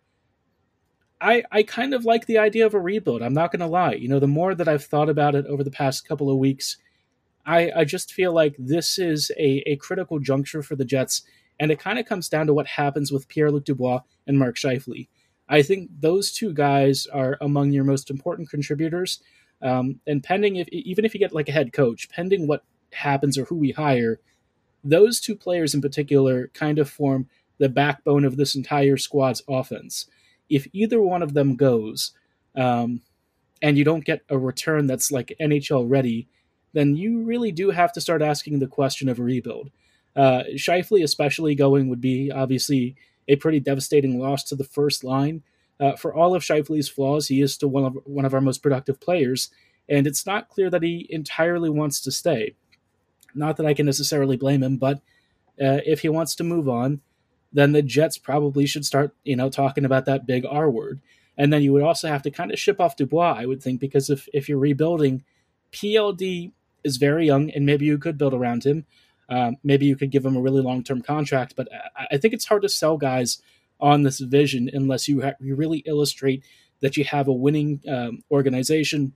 I 1.22 1.44
I 1.50 1.62
kind 1.62 1.94
of 1.94 2.04
like 2.04 2.26
the 2.26 2.38
idea 2.38 2.66
of 2.66 2.74
a 2.74 2.80
rebuild. 2.80 3.22
I'm 3.22 3.32
not 3.32 3.52
gonna 3.52 3.69
lie. 3.69 3.94
You 3.94 4.08
know, 4.08 4.19
the 4.19 4.26
more 4.26 4.54
that 4.54 4.69
I've 4.69 4.84
thought 4.84 5.08
about 5.08 5.34
it 5.34 5.46
over 5.46 5.62
the 5.62 5.70
past 5.70 6.06
couple 6.06 6.30
of 6.30 6.36
weeks, 6.38 6.76
I, 7.46 7.70
I 7.74 7.84
just 7.84 8.12
feel 8.12 8.32
like 8.32 8.54
this 8.58 8.98
is 8.98 9.30
a, 9.38 9.62
a 9.66 9.76
critical 9.76 10.19
juncture 10.19 10.62
for 10.62 10.76
the 10.76 10.84
Jets, 10.84 11.22
and 11.58 11.70
it 11.70 11.78
kind 11.78 11.98
of 11.98 12.06
comes 12.06 12.28
down 12.28 12.46
to 12.48 12.54
what 12.54 12.66
happens 12.66 13.12
with 13.12 13.28
Pierre 13.28 13.50
Luc 13.50 13.64
Dubois 13.64 14.00
and 14.26 14.38
Mark 14.38 14.56
Scheifele. 14.56 15.08
I 15.48 15.62
think 15.62 15.90
those 16.00 16.32
two 16.32 16.52
guys 16.52 17.06
are 17.06 17.36
among 17.40 17.72
your 17.72 17.84
most 17.84 18.10
important 18.10 18.50
contributors. 18.50 19.20
Um, 19.60 20.00
and 20.08 20.24
pending 20.24 20.56
if 20.56 20.69
even 20.69 21.04
if 21.04 21.14
you 21.14 21.20
get 21.20 21.32
like 21.32 21.48
a 21.48 21.52
head 21.52 21.72
coach, 21.72 22.08
pending 22.08 22.48
what 22.48 22.64
happens 22.92 23.38
or 23.38 23.44
who 23.44 23.56
we 23.56 23.70
hire, 23.70 24.19
those 24.82 25.20
two 25.20 25.36
players 25.36 25.74
in 25.74 25.80
particular 25.80 26.48
kind 26.48 26.78
of 26.78 26.90
form 26.90 27.28
the 27.58 27.69
backbone 27.69 28.24
of 28.24 28.36
this 28.36 28.56
entire 28.56 28.96
squad's 28.96 29.42
offense. 29.48 30.06
If 30.48 30.66
either 30.72 31.00
one 31.00 31.22
of 31.22 31.34
them 31.34 31.56
goes, 31.56 32.12
um, 32.56 33.00
and 33.62 33.78
you 33.78 33.84
don't 33.84 34.04
get 34.04 34.22
a 34.28 34.36
return 34.36 34.86
that's 34.86 35.12
like 35.12 35.36
NHL 35.40 35.88
ready, 35.88 36.28
then 36.72 36.96
you 36.96 37.22
really 37.22 37.52
do 37.52 37.70
have 37.70 37.92
to 37.92 38.00
start 38.00 38.22
asking 38.22 38.58
the 38.58 38.66
question 38.66 39.08
of 39.08 39.18
a 39.18 39.22
rebuild. 39.22 39.70
Uh, 40.16 40.42
Scheifele, 40.54 41.02
especially 41.02 41.54
going, 41.54 41.88
would 41.88 42.00
be 42.00 42.30
obviously 42.30 42.96
a 43.28 43.36
pretty 43.36 43.60
devastating 43.60 44.18
loss 44.18 44.42
to 44.44 44.56
the 44.56 44.64
first 44.64 45.04
line. 45.04 45.42
Uh, 45.80 45.96
for 45.96 46.14
all 46.14 46.34
of 46.34 46.42
Scheifele's 46.42 46.88
flaws, 46.88 47.28
he 47.28 47.40
is 47.40 47.54
still 47.54 47.70
one 47.70 47.84
of 47.84 47.98
one 48.04 48.24
of 48.24 48.34
our 48.34 48.40
most 48.40 48.62
productive 48.62 49.00
players, 49.00 49.50
and 49.88 50.06
it's 50.06 50.26
not 50.26 50.48
clear 50.48 50.70
that 50.70 50.82
he 50.82 51.06
entirely 51.10 51.70
wants 51.70 52.00
to 52.00 52.10
stay. 52.10 52.54
Not 53.34 53.56
that 53.56 53.66
I 53.66 53.74
can 53.74 53.86
necessarily 53.86 54.36
blame 54.36 54.62
him, 54.62 54.76
but 54.76 54.98
uh, 55.60 55.80
if 55.86 56.00
he 56.00 56.08
wants 56.08 56.34
to 56.36 56.44
move 56.44 56.68
on, 56.68 57.00
then 57.52 57.72
the 57.72 57.82
Jets 57.82 58.19
probably 58.19 58.66
should 58.66 58.84
start, 58.84 59.14
you 59.25 59.37
know, 59.37 59.50
talking 59.50 59.84
about 59.84 60.06
that 60.06 60.26
big 60.26 60.44
R 60.49 60.70
word. 60.70 61.00
And 61.37 61.52
then 61.52 61.62
you 61.62 61.72
would 61.72 61.82
also 61.82 62.08
have 62.08 62.22
to 62.22 62.31
kind 62.31 62.52
of 62.52 62.58
ship 62.58 62.81
off 62.81 62.96
Dubois, 62.96 63.37
I 63.38 63.46
would 63.46 63.62
think, 63.62 63.81
because 63.81 64.10
if 64.10 64.28
if 64.32 64.49
you're 64.49 64.58
rebuilding, 64.58 65.25
PLD 65.72 66.52
is 66.84 66.96
very 66.96 67.26
young, 67.26 67.50
and 67.50 67.64
maybe 67.64 67.87
you 67.87 67.99
could 67.99 68.19
build 68.19 68.34
around 68.34 68.64
him. 68.64 68.84
Um, 69.28 69.56
maybe 69.62 69.87
you 69.87 69.96
could 69.96 70.10
give 70.10 70.26
him 70.26 70.37
a 70.37 70.40
really 70.40 70.60
long 70.60 70.84
term 70.84 71.00
contract, 71.00 71.54
but 71.56 71.69
I, 71.96 72.06
I 72.12 72.16
think 72.19 72.34
it's 72.34 72.46
hard 72.46 72.62
to 72.62 72.69
sell 72.69 72.96
guys 72.99 73.40
on 73.81 74.02
this 74.02 74.20
vision 74.20 74.70
unless 74.72 75.08
you, 75.08 75.22
ha- 75.22 75.34
you 75.40 75.56
really 75.56 75.78
illustrate 75.87 76.44
that 76.81 76.96
you 76.96 77.05
have 77.05 77.28
a 77.28 77.32
winning 77.32 77.81
um, 77.88 78.22
organization, 78.31 79.15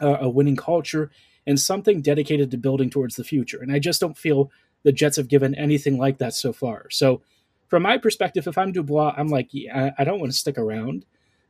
uh, 0.00 0.18
a 0.20 0.28
winning 0.28 0.56
culture, 0.56 1.10
and 1.46 1.60
something 1.60 2.00
dedicated 2.00 2.50
to 2.50 2.56
building 2.56 2.88
towards 2.88 3.16
the 3.16 3.24
future. 3.24 3.60
And 3.60 3.70
I 3.70 3.78
just 3.78 4.00
don't 4.00 4.16
feel 4.16 4.50
the 4.82 4.92
Jets 4.92 5.16
have 5.16 5.28
given 5.28 5.54
anything 5.54 5.98
like 5.98 6.18
that 6.18 6.34
so 6.34 6.52
far. 6.52 6.88
So, 6.90 7.22
from 7.74 7.82
my 7.82 7.98
perspective, 7.98 8.46
if 8.46 8.56
I'm 8.56 8.70
Dubois, 8.70 9.14
I'm 9.16 9.26
like, 9.26 9.48
yeah, 9.50 9.90
I 9.98 10.04
don't 10.04 10.20
want 10.20 10.30
to 10.30 10.38
stick 10.38 10.58
around. 10.58 11.04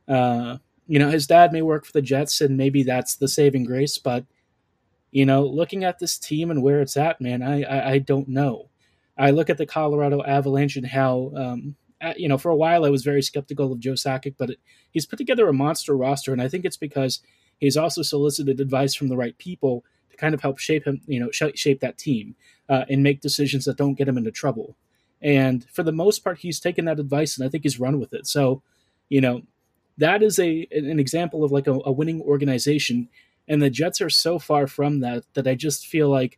Uh, 0.07 0.57
you 0.87 0.97
know, 0.97 1.11
his 1.11 1.27
dad 1.27 1.53
may 1.53 1.61
work 1.61 1.85
for 1.85 1.91
the 1.91 2.01
Jets, 2.01 2.41
and 2.41 2.57
maybe 2.57 2.81
that's 2.81 3.17
the 3.17 3.27
saving 3.27 3.63
grace. 3.65 3.99
But 3.99 4.25
you 5.11 5.23
know, 5.23 5.45
looking 5.45 5.83
at 5.83 5.99
this 5.99 6.17
team 6.17 6.49
and 6.49 6.63
where 6.63 6.81
it's 6.81 6.97
at, 6.97 7.21
man, 7.21 7.43
I 7.43 7.61
I, 7.61 7.91
I 7.91 7.97
don't 7.99 8.27
know. 8.27 8.71
I 9.15 9.29
look 9.29 9.51
at 9.51 9.59
the 9.59 9.67
Colorado 9.67 10.23
Avalanche 10.23 10.77
and 10.77 10.87
how 10.87 11.31
um, 11.35 11.75
you 12.17 12.27
know, 12.27 12.39
for 12.39 12.49
a 12.49 12.55
while 12.55 12.85
I 12.85 12.89
was 12.89 13.03
very 13.03 13.21
skeptical 13.21 13.71
of 13.71 13.79
Joe 13.79 13.91
Sakic, 13.91 14.33
but 14.35 14.49
it, 14.49 14.59
he's 14.89 15.05
put 15.05 15.17
together 15.17 15.47
a 15.47 15.53
monster 15.53 15.95
roster, 15.95 16.33
and 16.33 16.41
I 16.41 16.47
think 16.47 16.65
it's 16.65 16.75
because 16.75 17.21
he's 17.59 17.77
also 17.77 18.01
solicited 18.01 18.59
advice 18.59 18.95
from 18.95 19.09
the 19.09 19.15
right 19.15 19.37
people 19.37 19.85
to 20.09 20.17
kind 20.17 20.33
of 20.33 20.41
help 20.41 20.57
shape 20.57 20.87
him, 20.87 21.01
you 21.05 21.19
know, 21.19 21.29
sh- 21.29 21.53
shape 21.53 21.81
that 21.81 21.99
team 21.99 22.35
uh, 22.67 22.85
and 22.89 23.03
make 23.03 23.21
decisions 23.21 23.65
that 23.65 23.77
don't 23.77 23.93
get 23.93 24.07
him 24.07 24.17
into 24.17 24.31
trouble. 24.31 24.75
And 25.25 25.67
for 25.71 25.81
the 25.81 25.91
most 25.91 26.23
part, 26.23 26.37
he's 26.37 26.59
taken 26.59 26.85
that 26.85 26.99
advice, 26.99 27.35
and 27.35 27.45
I 27.45 27.49
think 27.49 27.63
he's 27.63 27.79
run 27.79 27.99
with 27.99 28.13
it. 28.13 28.27
So, 28.27 28.61
you 29.09 29.21
know, 29.21 29.41
that 29.97 30.21
is 30.21 30.37
a 30.37 30.67
an 30.71 30.99
example 30.99 31.43
of 31.43 31.51
like 31.51 31.65
a, 31.65 31.79
a 31.83 31.91
winning 31.91 32.21
organization, 32.21 33.09
and 33.47 33.59
the 33.59 33.71
Jets 33.71 34.01
are 34.01 34.09
so 34.09 34.37
far 34.37 34.67
from 34.67 34.99
that 34.99 35.23
that 35.33 35.47
I 35.47 35.55
just 35.55 35.87
feel 35.87 36.09
like, 36.09 36.37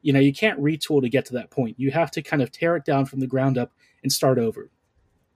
you 0.00 0.10
know, 0.10 0.20
you 0.20 0.32
can't 0.32 0.58
retool 0.58 1.02
to 1.02 1.10
get 1.10 1.26
to 1.26 1.34
that 1.34 1.50
point. 1.50 1.78
You 1.78 1.90
have 1.90 2.10
to 2.12 2.22
kind 2.22 2.40
of 2.40 2.50
tear 2.50 2.76
it 2.76 2.86
down 2.86 3.04
from 3.04 3.20
the 3.20 3.26
ground 3.26 3.58
up 3.58 3.72
and 4.02 4.10
start 4.10 4.38
over. 4.38 4.70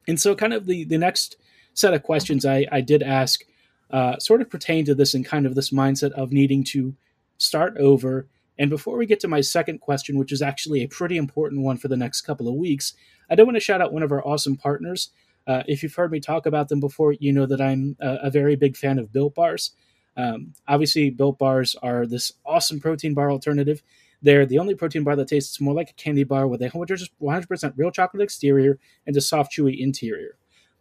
And 0.07 0.19
so, 0.19 0.35
kind 0.35 0.55
of 0.55 0.65
the, 0.65 0.85
the 0.85 0.97
next 0.97 1.37
set 1.75 1.93
of 1.93 2.03
questions 2.03 2.47
I, 2.47 2.65
I 2.73 2.81
did 2.81 3.03
ask 3.03 3.45
uh, 3.91 4.19
sort 4.19 4.41
of 4.41 4.49
pertain 4.49 4.87
to 4.87 4.95
this 4.95 5.13
and 5.13 5.27
kind 5.27 5.45
of 5.45 5.55
this 5.55 5.71
mindset 5.73 6.13
of 6.13 6.33
needing 6.33 6.65
to 6.65 6.97
start 7.37 7.77
over. 7.77 8.29
And 8.59 8.71
before 8.71 8.97
we 8.97 9.07
get 9.07 9.21
to 9.21 9.29
my 9.29 9.41
second 9.41 9.81
question, 9.81 10.19
which 10.19 10.33
is 10.33 10.43
actually 10.43 10.83
a 10.83 10.89
pretty 10.89 11.17
important 11.17 11.63
one 11.63 11.77
for 11.77 11.89
the 11.89 11.97
next 11.97 12.23
couple 12.23 12.49
of 12.49 12.55
weeks, 12.55 12.95
I 13.31 13.35
do 13.35 13.45
want 13.45 13.57
to 13.57 13.61
shout 13.61 13.81
out 13.81 13.93
one 13.93 14.03
of 14.03 14.13
our 14.13 14.27
awesome 14.27 14.57
partners. 14.57 15.11
Uh, 15.47 15.63
if 15.67 15.83
you've 15.83 15.95
heard 15.95 16.11
me 16.11 16.21
talk 16.21 16.47
about 16.47 16.69
them 16.69 16.81
before, 16.81 17.13
you 17.13 17.33
know 17.33 17.47
that 17.47 17.61
I'm 17.61 17.97
a, 18.01 18.19
a 18.25 18.31
very 18.31 18.57
big 18.57 18.77
fan 18.77 18.99
of 18.99 19.13
Built 19.13 19.35
Bars. 19.35 19.71
Um, 20.17 20.55
obviously, 20.67 21.11
Built 21.11 21.39
Bars 21.39 21.77
are 21.83 22.07
this 22.07 22.33
awesome 22.45 22.81
protein 22.81 23.15
bar 23.15 23.31
alternative 23.31 23.83
they're 24.23 24.47
the 24.47 24.59
only 24.59 24.75
protein 24.75 25.05
bar 25.05 25.17
that 25.17 25.29
tastes 25.29 25.61
more 25.61 25.75
like 25.75 25.91
a 25.91 25.95
candy 25.95 26.25
bar 26.25 26.47
with 26.47 26.63
a 26.63 26.71
100% 26.71 27.73
real 27.77 27.91
chocolate 27.91 28.23
exterior 28.23 28.79
and 29.07 29.17
a 29.17 29.21
soft, 29.21 29.53
chewy 29.53 29.79
interior. 29.79 30.37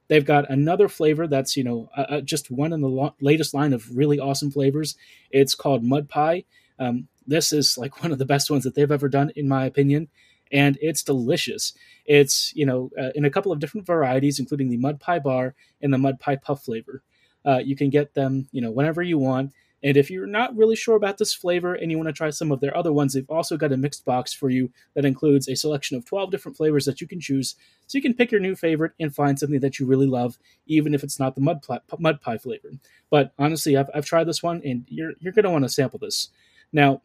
They've 0.08 0.26
got 0.26 0.50
another 0.50 0.88
flavor 0.88 1.28
that's 1.28 1.58
you 1.58 1.64
know 1.64 1.90
uh, 1.96 2.06
uh, 2.10 2.22
just 2.22 2.50
one 2.50 2.72
in 2.72 2.82
the 2.82 2.88
lo- 2.88 3.16
latest 3.20 3.54
line 3.54 3.74
of 3.74 3.96
really 3.96 4.20
awesome 4.20 4.50
flavors. 4.50 4.96
It's 5.32 5.54
called 5.54 5.84
Mud 5.84 6.08
Pie. 6.08 6.46
Um, 6.80 7.10
this 7.28 7.52
is 7.52 7.78
like 7.78 8.02
one 8.02 8.12
of 8.12 8.18
the 8.18 8.26
best 8.26 8.50
ones 8.50 8.64
that 8.64 8.76
they've 8.76 8.92
ever 8.92 9.10
done, 9.10 9.32
in 9.36 9.48
my 9.48 9.66
opinion, 9.66 10.08
and 10.52 10.78
it's 10.82 11.04
delicious. 11.04 11.74
It's 12.06 12.54
you 12.56 12.66
know 12.66 12.90
uh, 13.00 13.10
in 13.16 13.26
a 13.26 13.30
couple 13.30 13.52
of 13.52 13.60
different 13.60 13.86
varieties, 13.86 14.40
including 14.40 14.70
the 14.70 14.78
Mud 14.78 15.00
Pie 15.00 15.20
Bar 15.20 15.56
and 15.82 15.94
the 15.94 15.98
Mud 15.98 16.20
Pie 16.20 16.38
Puff 16.38 16.64
flavor. 16.64 17.04
Uh, 17.46 17.60
you 17.60 17.76
can 17.76 17.90
get 17.90 18.14
them 18.14 18.48
you 18.52 18.62
know 18.62 18.72
whenever 18.72 19.02
you 19.02 19.18
want. 19.18 19.52
And 19.84 19.96
if 19.96 20.10
you're 20.10 20.26
not 20.26 20.58
really 20.58 20.76
sure 20.76 20.96
about 20.96 21.20
this 21.20 21.36
flavor 21.36 21.76
and 21.76 21.92
you 21.92 21.98
want 21.98 22.10
to 22.10 22.14
try 22.14 22.32
some 22.32 22.52
of 22.52 22.60
their 22.60 22.76
other 22.76 22.92
ones, 22.92 23.14
they've 23.14 23.30
also 23.30 23.58
got 23.58 23.72
a 23.72 23.78
mixed 23.78 24.06
box 24.06 24.34
for 24.34 24.50
you 24.50 24.72
that 24.96 25.06
includes 25.06 25.48
a 25.48 25.56
selection 25.56 25.96
of 25.96 26.04
12 26.04 26.32
different 26.32 26.58
flavors 26.58 26.86
that 26.86 27.00
you 27.00 27.08
can 27.08 27.20
choose. 27.20 27.56
So 27.86 27.98
you 27.98 28.02
can 28.02 28.16
pick 28.16 28.32
your 28.32 28.42
new 28.42 28.56
favorite 28.56 28.94
and 29.00 29.14
find 29.14 29.38
something 29.38 29.60
that 29.60 29.78
you 29.78 29.86
really 29.86 30.08
love, 30.08 30.40
even 30.66 30.96
if 30.96 31.04
it's 31.04 31.20
not 31.20 31.36
the 31.36 31.42
mud, 31.42 31.62
pie, 31.62 31.80
mud 32.00 32.22
pie 32.22 32.40
flavor. 32.40 32.72
But 33.12 33.34
honestly, 33.38 33.78
I've, 33.78 33.90
I've 33.94 34.06
tried 34.06 34.24
this 34.24 34.42
one 34.42 34.64
and 34.66 34.84
you're, 34.88 35.14
you're 35.20 35.34
going 35.34 35.46
to 35.46 35.52
want 35.52 35.64
to 35.64 35.70
sample 35.70 36.00
this. 36.00 36.30
Now, 36.74 37.04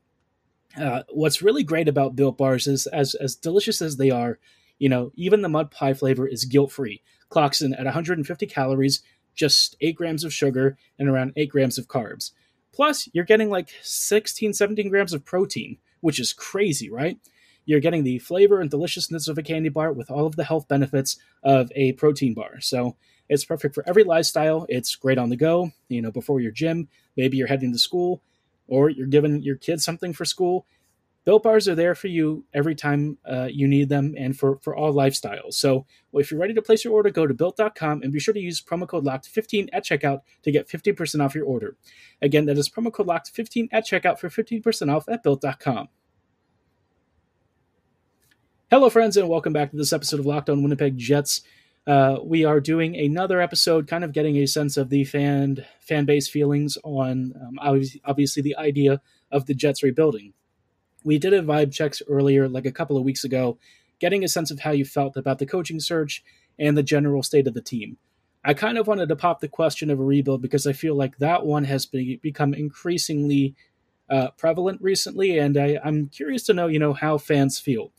uh, 0.80 1.02
what's 1.10 1.42
really 1.42 1.62
great 1.62 1.88
about 1.88 2.16
Built 2.16 2.38
Bars 2.38 2.66
is 2.66 2.86
as, 2.86 3.14
as 3.14 3.36
delicious 3.36 3.82
as 3.82 3.96
they 3.96 4.10
are, 4.10 4.38
you 4.78 4.88
know, 4.88 5.12
even 5.14 5.42
the 5.42 5.48
mud 5.48 5.70
pie 5.70 5.94
flavor 5.94 6.26
is 6.26 6.44
guilt 6.44 6.72
free. 6.72 7.02
Clocks 7.28 7.60
in 7.60 7.74
at 7.74 7.84
150 7.84 8.46
calories, 8.46 9.02
just 9.34 9.76
8 9.80 9.94
grams 9.96 10.24
of 10.24 10.32
sugar, 10.32 10.76
and 10.98 11.08
around 11.08 11.32
8 11.36 11.48
grams 11.48 11.78
of 11.78 11.88
carbs. 11.88 12.32
Plus, 12.72 13.08
you're 13.12 13.24
getting 13.24 13.50
like 13.50 13.70
16, 13.82 14.54
17 14.54 14.88
grams 14.88 15.12
of 15.12 15.24
protein, 15.24 15.78
which 16.00 16.18
is 16.18 16.32
crazy, 16.32 16.90
right? 16.90 17.18
You're 17.64 17.80
getting 17.80 18.02
the 18.02 18.18
flavor 18.18 18.60
and 18.60 18.70
deliciousness 18.70 19.28
of 19.28 19.38
a 19.38 19.42
candy 19.42 19.68
bar 19.68 19.92
with 19.92 20.10
all 20.10 20.26
of 20.26 20.36
the 20.36 20.44
health 20.44 20.68
benefits 20.68 21.16
of 21.42 21.70
a 21.76 21.92
protein 21.92 22.34
bar. 22.34 22.60
So 22.60 22.96
it's 23.28 23.44
perfect 23.44 23.74
for 23.74 23.84
every 23.86 24.04
lifestyle. 24.04 24.66
It's 24.68 24.96
great 24.96 25.18
on 25.18 25.28
the 25.28 25.36
go, 25.36 25.70
you 25.88 26.02
know, 26.02 26.10
before 26.10 26.40
your 26.40 26.50
gym. 26.50 26.88
Maybe 27.16 27.36
you're 27.36 27.46
heading 27.46 27.72
to 27.72 27.78
school 27.78 28.22
or 28.72 28.88
you're 28.88 29.06
giving 29.06 29.42
your 29.42 29.56
kids 29.56 29.84
something 29.84 30.14
for 30.14 30.24
school. 30.24 30.66
Built 31.26 31.42
bars 31.42 31.68
are 31.68 31.74
there 31.74 31.94
for 31.94 32.08
you 32.08 32.44
every 32.54 32.74
time 32.74 33.18
uh, 33.30 33.46
you 33.52 33.68
need 33.68 33.90
them 33.90 34.14
and 34.18 34.36
for, 34.36 34.58
for 34.62 34.74
all 34.74 34.94
lifestyles. 34.94 35.54
So 35.54 35.84
if 36.14 36.30
you're 36.30 36.40
ready 36.40 36.54
to 36.54 36.62
place 36.62 36.82
your 36.82 36.94
order, 36.94 37.10
go 37.10 37.26
to 37.26 37.34
built.com 37.34 38.02
and 38.02 38.12
be 38.12 38.18
sure 38.18 38.32
to 38.32 38.40
use 38.40 38.62
promo 38.62 38.88
code 38.88 39.04
LOCKED15 39.04 39.68
at 39.74 39.84
checkout 39.84 40.20
to 40.42 40.50
get 40.50 40.68
15% 40.68 41.22
off 41.22 41.34
your 41.34 41.44
order. 41.44 41.76
Again, 42.22 42.46
that 42.46 42.56
is 42.56 42.70
promo 42.70 42.90
code 42.90 43.08
LOCKED15 43.08 43.68
at 43.70 43.86
checkout 43.86 44.18
for 44.18 44.30
15% 44.30 44.92
off 44.92 45.06
at 45.06 45.22
built.com. 45.22 45.88
Hello, 48.70 48.88
friends, 48.88 49.18
and 49.18 49.28
welcome 49.28 49.52
back 49.52 49.70
to 49.70 49.76
this 49.76 49.92
episode 49.92 50.18
of 50.18 50.24
Locked 50.24 50.48
On 50.48 50.62
Winnipeg 50.62 50.96
Jets. 50.96 51.42
Uh, 51.86 52.18
we 52.22 52.44
are 52.44 52.60
doing 52.60 52.94
another 52.96 53.40
episode, 53.40 53.88
kind 53.88 54.04
of 54.04 54.12
getting 54.12 54.36
a 54.36 54.46
sense 54.46 54.76
of 54.76 54.88
the 54.88 55.04
fan 55.04 55.64
fan 55.80 56.04
base 56.04 56.28
feelings 56.28 56.78
on 56.84 57.32
um, 57.40 57.58
obviously, 58.04 58.42
the 58.42 58.56
idea 58.56 59.00
of 59.32 59.46
the 59.46 59.54
Jets 59.54 59.82
rebuilding 59.82 60.32
we 61.04 61.18
did 61.18 61.32
a 61.32 61.42
vibe 61.42 61.72
checks 61.72 62.02
earlier, 62.08 62.48
like 62.48 62.66
a 62.66 62.72
couple 62.72 62.96
of 62.96 63.04
weeks 63.04 63.24
ago, 63.24 63.58
getting 63.98 64.24
a 64.24 64.28
sense 64.28 64.50
of 64.50 64.60
how 64.60 64.70
you 64.70 64.84
felt 64.84 65.16
about 65.16 65.38
the 65.38 65.46
coaching 65.46 65.80
search 65.80 66.22
and 66.58 66.76
the 66.76 66.82
general 66.82 67.22
state 67.22 67.46
of 67.46 67.54
the 67.54 67.62
team. 67.62 67.96
I 68.44 68.54
kind 68.54 68.76
of 68.76 68.86
wanted 68.86 69.08
to 69.08 69.16
pop 69.16 69.40
the 69.40 69.48
question 69.48 69.90
of 69.90 70.00
a 70.00 70.04
rebuild 70.04 70.42
because 70.42 70.66
I 70.66 70.72
feel 70.72 70.96
like 70.96 71.18
that 71.18 71.46
one 71.46 71.64
has 71.64 71.86
become 71.86 72.54
increasingly 72.54 73.54
uh, 74.10 74.30
prevalent 74.36 74.82
recently, 74.82 75.38
and 75.38 75.56
I, 75.56 75.78
am 75.84 76.08
curious 76.08 76.42
to 76.44 76.54
know, 76.54 76.66
you 76.66 76.78
know, 76.78 76.92
how 76.92 77.18
fans 77.18 77.58
feel. 77.58 77.92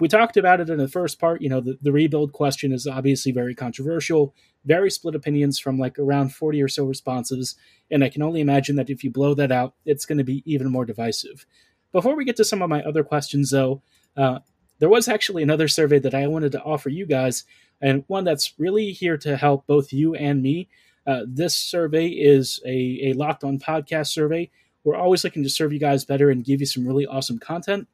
We 0.00 0.06
talked 0.06 0.36
about 0.36 0.60
it 0.60 0.70
in 0.70 0.78
the 0.78 0.88
first 0.88 1.18
part. 1.18 1.42
You 1.42 1.48
know, 1.48 1.60
the, 1.60 1.76
the 1.82 1.92
rebuild 1.92 2.32
question 2.32 2.72
is 2.72 2.86
obviously 2.86 3.32
very 3.32 3.54
controversial, 3.54 4.34
very 4.64 4.90
split 4.90 5.14
opinions 5.14 5.58
from 5.58 5.78
like 5.78 5.98
around 5.98 6.32
40 6.32 6.62
or 6.62 6.68
so 6.68 6.84
responses, 6.84 7.56
and 7.90 8.04
I 8.04 8.08
can 8.08 8.22
only 8.22 8.40
imagine 8.40 8.76
that 8.76 8.90
if 8.90 9.02
you 9.02 9.10
blow 9.10 9.34
that 9.34 9.50
out, 9.50 9.74
it's 9.84 10.06
going 10.06 10.18
to 10.18 10.24
be 10.24 10.42
even 10.46 10.70
more 10.70 10.84
divisive. 10.84 11.46
Before 11.90 12.14
we 12.14 12.24
get 12.24 12.36
to 12.36 12.44
some 12.44 12.62
of 12.62 12.68
my 12.68 12.82
other 12.82 13.02
questions, 13.02 13.50
though, 13.50 13.82
uh, 14.16 14.40
there 14.78 14.88
was 14.88 15.08
actually 15.08 15.42
another 15.42 15.66
survey 15.66 15.98
that 15.98 16.14
I 16.14 16.26
wanted 16.28 16.52
to 16.52 16.62
offer 16.62 16.90
you 16.90 17.06
guys, 17.06 17.44
and 17.80 18.04
one 18.06 18.24
that's 18.24 18.54
really 18.58 18.92
here 18.92 19.16
to 19.18 19.36
help 19.36 19.66
both 19.66 19.92
you 19.92 20.14
and 20.14 20.42
me. 20.42 20.68
Uh, 21.06 21.22
this 21.26 21.56
survey 21.56 22.08
is 22.08 22.60
a, 22.66 23.00
a 23.04 23.12
locked 23.14 23.42
on 23.42 23.58
podcast 23.58 24.08
survey. 24.08 24.50
We're 24.84 24.96
always 24.96 25.24
looking 25.24 25.42
to 25.42 25.48
serve 25.50 25.72
you 25.72 25.80
guys 25.80 26.04
better 26.04 26.30
and 26.30 26.44
give 26.44 26.60
you 26.60 26.66
some 26.66 26.86
really 26.86 27.06
awesome 27.06 27.38
content. 27.38 27.88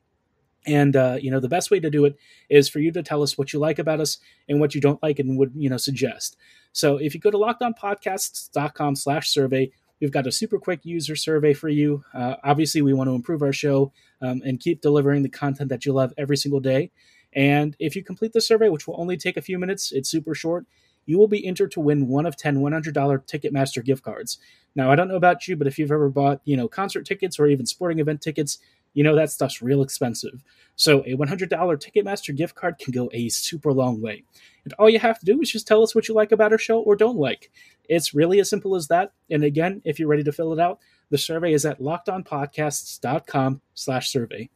And 0.66 0.96
uh, 0.96 1.18
you 1.20 1.30
know, 1.30 1.40
the 1.40 1.48
best 1.48 1.70
way 1.70 1.80
to 1.80 1.90
do 1.90 2.04
it 2.04 2.16
is 2.48 2.68
for 2.68 2.78
you 2.78 2.90
to 2.92 3.02
tell 3.02 3.22
us 3.22 3.36
what 3.36 3.52
you 3.52 3.58
like 3.58 3.78
about 3.78 4.00
us 4.00 4.18
and 4.48 4.60
what 4.60 4.74
you 4.74 4.80
don't 4.80 5.02
like 5.02 5.18
and 5.18 5.38
would 5.38 5.52
you 5.54 5.68
know 5.68 5.76
suggest. 5.76 6.36
So 6.72 6.96
if 6.96 7.14
you 7.14 7.20
go 7.20 7.30
to 7.30 7.38
lockedonpodcasts.com 7.38 8.96
slash 8.96 9.28
survey, 9.28 9.70
We've 10.00 10.10
got 10.10 10.26
a 10.26 10.32
super 10.32 10.58
quick 10.58 10.84
user 10.84 11.16
survey 11.16 11.54
for 11.54 11.68
you. 11.68 12.04
Uh, 12.12 12.34
obviously, 12.44 12.82
we 12.82 12.92
want 12.92 13.08
to 13.08 13.14
improve 13.14 13.42
our 13.42 13.52
show 13.52 13.92
um, 14.20 14.42
and 14.44 14.60
keep 14.60 14.80
delivering 14.80 15.22
the 15.22 15.28
content 15.28 15.70
that 15.70 15.86
you 15.86 15.92
love 15.92 16.12
every 16.18 16.36
single 16.36 16.60
day. 16.60 16.90
And 17.32 17.76
if 17.78 17.96
you 17.96 18.04
complete 18.04 18.32
the 18.32 18.40
survey, 18.40 18.68
which 18.68 18.86
will 18.86 19.00
only 19.00 19.16
take 19.16 19.36
a 19.36 19.42
few 19.42 19.58
minutes, 19.58 19.92
it's 19.92 20.10
super 20.10 20.34
short, 20.34 20.66
you 21.06 21.18
will 21.18 21.28
be 21.28 21.46
entered 21.46 21.70
to 21.72 21.80
win 21.80 22.08
one 22.08 22.26
of 22.26 22.36
10 22.36 22.58
$100 22.58 22.92
Ticketmaster 22.92 23.84
gift 23.84 24.02
cards. 24.02 24.38
Now, 24.74 24.90
I 24.90 24.96
don't 24.96 25.08
know 25.08 25.16
about 25.16 25.46
you, 25.46 25.56
but 25.56 25.66
if 25.66 25.78
you've 25.78 25.92
ever 25.92 26.08
bought, 26.08 26.40
you 26.44 26.56
know, 26.56 26.68
concert 26.68 27.06
tickets 27.06 27.38
or 27.38 27.46
even 27.46 27.66
sporting 27.66 27.98
event 27.98 28.20
tickets, 28.20 28.58
you 28.94 29.04
know 29.04 29.14
that 29.14 29.30
stuff's 29.30 29.60
real 29.60 29.82
expensive. 29.82 30.42
So 30.76 31.02
a 31.02 31.14
$100 31.16 31.48
Ticketmaster 31.48 32.34
gift 32.34 32.54
card 32.54 32.78
can 32.78 32.92
go 32.92 33.10
a 33.12 33.28
super 33.28 33.72
long 33.72 34.00
way. 34.00 34.24
And 34.64 34.72
all 34.74 34.90
you 34.90 34.98
have 34.98 35.18
to 35.18 35.26
do 35.26 35.40
is 35.40 35.50
just 35.50 35.66
tell 35.66 35.82
us 35.82 35.94
what 35.94 36.08
you 36.08 36.14
like 36.14 36.32
about 36.32 36.52
our 36.52 36.58
show 36.58 36.80
or 36.80 36.96
don't 36.96 37.18
like. 37.18 37.50
It's 37.88 38.14
really 38.14 38.40
as 38.40 38.48
simple 38.48 38.74
as 38.74 38.88
that. 38.88 39.12
And 39.30 39.44
again, 39.44 39.82
if 39.84 39.98
you're 39.98 40.08
ready 40.08 40.24
to 40.24 40.32
fill 40.32 40.52
it 40.52 40.58
out, 40.58 40.78
the 41.10 41.18
survey 41.18 41.52
is 41.52 41.66
at 41.66 41.80
lockedonpodcasts.com 41.80 43.60
slash 43.74 44.08
survey. 44.10 44.50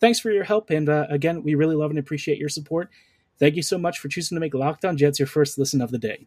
Thanks 0.00 0.20
for 0.20 0.30
your 0.30 0.44
help. 0.44 0.70
And 0.70 0.88
uh, 0.88 1.06
again, 1.08 1.42
we 1.42 1.54
really 1.54 1.76
love 1.76 1.90
and 1.90 1.98
appreciate 1.98 2.38
your 2.38 2.48
support. 2.48 2.90
Thank 3.38 3.56
you 3.56 3.62
so 3.62 3.78
much 3.78 3.98
for 3.98 4.08
choosing 4.08 4.36
to 4.36 4.40
make 4.40 4.54
Locked 4.54 4.84
On 4.84 4.96
Jets 4.96 5.18
your 5.18 5.26
first 5.26 5.58
listen 5.58 5.80
of 5.80 5.90
the 5.90 5.98
day. 5.98 6.26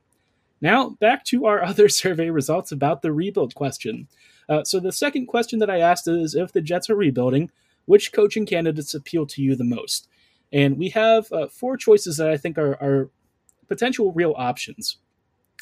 Now, 0.62 0.90
back 0.90 1.24
to 1.26 1.46
our 1.46 1.64
other 1.64 1.90
survey 1.90 2.30
results 2.30 2.72
about 2.72 3.02
the 3.02 3.14
rebuild 3.14 3.56
question. 3.56 4.08
Uh, 4.50 4.64
so, 4.64 4.80
the 4.80 4.92
second 4.92 5.28
question 5.28 5.60
that 5.60 5.70
I 5.70 5.80
asked 5.80 6.08
is 6.08 6.36
if 6.36 6.52
the 6.54 6.62
Jets 6.62 6.90
are 6.90 6.96
rebuilding, 6.96 7.52
which 7.86 8.14
coaching 8.14 8.46
candidates 8.46 8.94
appeal 8.94 9.26
to 9.28 9.42
you 9.42 9.56
the 9.56 9.64
most? 9.64 10.08
And 10.52 10.78
we 10.78 10.90
have 10.90 11.32
uh, 11.32 11.48
four 11.48 11.76
choices 11.78 12.18
that 12.18 12.30
I 12.30 12.38
think 12.38 12.58
are, 12.58 12.76
are 12.82 13.10
potential 13.68 14.14
real 14.14 14.34
options 14.38 14.98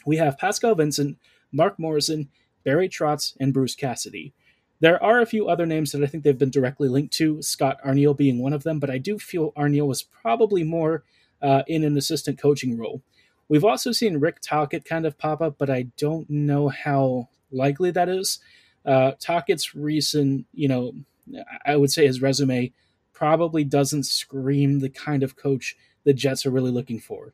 we 0.06 0.18
have 0.18 0.38
Pascal 0.38 0.76
Vincent, 0.76 1.18
Mark 1.52 1.80
Morrison, 1.80 2.30
Barry 2.64 2.90
Trotz, 2.90 3.36
and 3.40 3.54
Bruce 3.54 3.76
Cassidy. 3.76 4.34
There 4.80 5.02
are 5.02 5.22
a 5.22 5.26
few 5.26 5.48
other 5.48 5.66
names 5.66 5.92
that 5.92 6.04
I 6.04 6.08
think 6.08 6.24
they've 6.24 6.38
been 6.38 6.50
directly 6.50 6.90
linked 6.90 7.14
to, 7.16 7.42
Scott 7.42 7.78
Arniel 7.86 8.16
being 8.16 8.40
one 8.40 8.54
of 8.54 8.64
them, 8.64 8.80
but 8.80 8.90
I 8.90 8.98
do 8.98 9.18
feel 9.18 9.54
Arniel 9.54 9.88
was 9.88 10.04
probably 10.04 10.64
more 10.64 11.04
uh, 11.42 11.64
in 11.68 11.84
an 11.84 11.98
assistant 11.98 12.40
coaching 12.40 12.78
role. 12.78 13.02
We've 13.48 13.64
also 13.64 13.92
seen 13.92 14.20
Rick 14.20 14.42
Tocchet 14.42 14.86
kind 14.86 15.06
of 15.06 15.18
pop 15.18 15.42
up, 15.42 15.56
but 15.58 15.70
I 15.70 15.88
don't 15.98 16.30
know 16.30 16.70
how 16.70 17.30
likely 17.52 17.92
that 17.92 18.10
is. 18.10 18.40
Uh, 18.86 19.12
Tocchet's 19.20 19.76
recent, 19.76 20.46
you 20.54 20.68
know, 20.68 20.94
I 21.66 21.76
would 21.76 21.92
say 21.92 22.06
his 22.06 22.22
resume 22.22 22.74
probably 23.14 23.64
doesn't 23.64 24.04
scream 24.04 24.80
the 24.80 24.90
kind 24.90 25.24
of 25.24 25.36
coach 25.36 25.76
the 26.04 26.14
Jets 26.14 26.46
are 26.46 26.52
really 26.52 26.72
looking 26.72 27.00
for. 27.00 27.34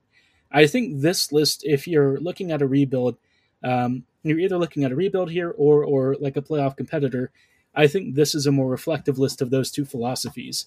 I 0.51 0.68
think 0.68 1.01
this 1.01 1.32
list, 1.32 1.63
if 1.65 1.88
you're 1.88 2.20
looking 2.20 2.51
at 2.51 2.62
a 2.62 2.68
rebuild, 2.68 3.18
um, 3.63 4.03
you're 4.24 4.39
either 4.39 4.58
looking 4.58 4.84
at 4.84 4.91
a 4.91 4.96
rebuild 4.96 5.32
here 5.32 5.53
or 5.58 5.84
or 5.84 6.15
like 6.20 6.36
a 6.38 6.41
playoff 6.41 6.75
competitor. 6.75 7.32
I 7.74 7.88
think 7.88 8.15
this 8.15 8.36
is 8.36 8.46
a 8.46 8.51
more 8.51 8.70
reflective 8.70 9.18
list 9.18 9.41
of 9.41 9.50
those 9.50 9.72
two 9.72 9.86
philosophies. 9.86 10.65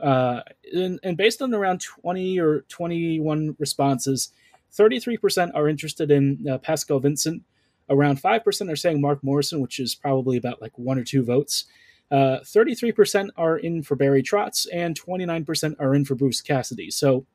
Uh, 0.00 0.40
and, 0.72 0.98
and 1.02 1.16
based 1.16 1.42
on 1.42 1.52
around 1.52 1.80
20 1.80 2.38
or 2.38 2.60
21 2.68 3.56
responses, 3.58 4.32
33% 4.76 5.52
are 5.54 5.68
interested 5.68 6.10
in 6.10 6.46
uh, 6.50 6.58
Pascal 6.58 7.00
Vincent. 7.00 7.42
Around 7.90 8.20
5% 8.22 8.72
are 8.72 8.76
saying 8.76 9.00
Mark 9.00 9.22
Morrison, 9.24 9.60
which 9.60 9.78
is 9.78 9.94
probably 9.94 10.36
about 10.36 10.60
like 10.60 10.76
one 10.78 10.98
or 10.98 11.04
two 11.04 11.24
votes. 11.24 11.64
Uh, 12.10 12.40
33% 12.42 13.28
are 13.36 13.58
in 13.58 13.82
for 13.82 13.94
Barry 13.94 14.22
Trotz, 14.22 14.66
and 14.72 14.98
29% 14.98 15.76
are 15.78 15.94
in 15.94 16.04
for 16.04 16.14
Bruce 16.14 16.40
Cassidy. 16.40 16.90
So 16.90 17.26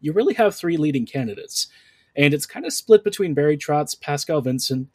you 0.00 0.12
really 0.12 0.34
have 0.34 0.54
three 0.54 0.76
leading 0.76 1.06
candidates, 1.06 1.68
and 2.14 2.34
it's 2.34 2.46
kind 2.46 2.66
of 2.66 2.72
split 2.72 3.02
between 3.02 3.34
Barry 3.34 3.56
Trotz, 3.56 3.98
Pascal 3.98 4.42
Vincent, 4.42 4.88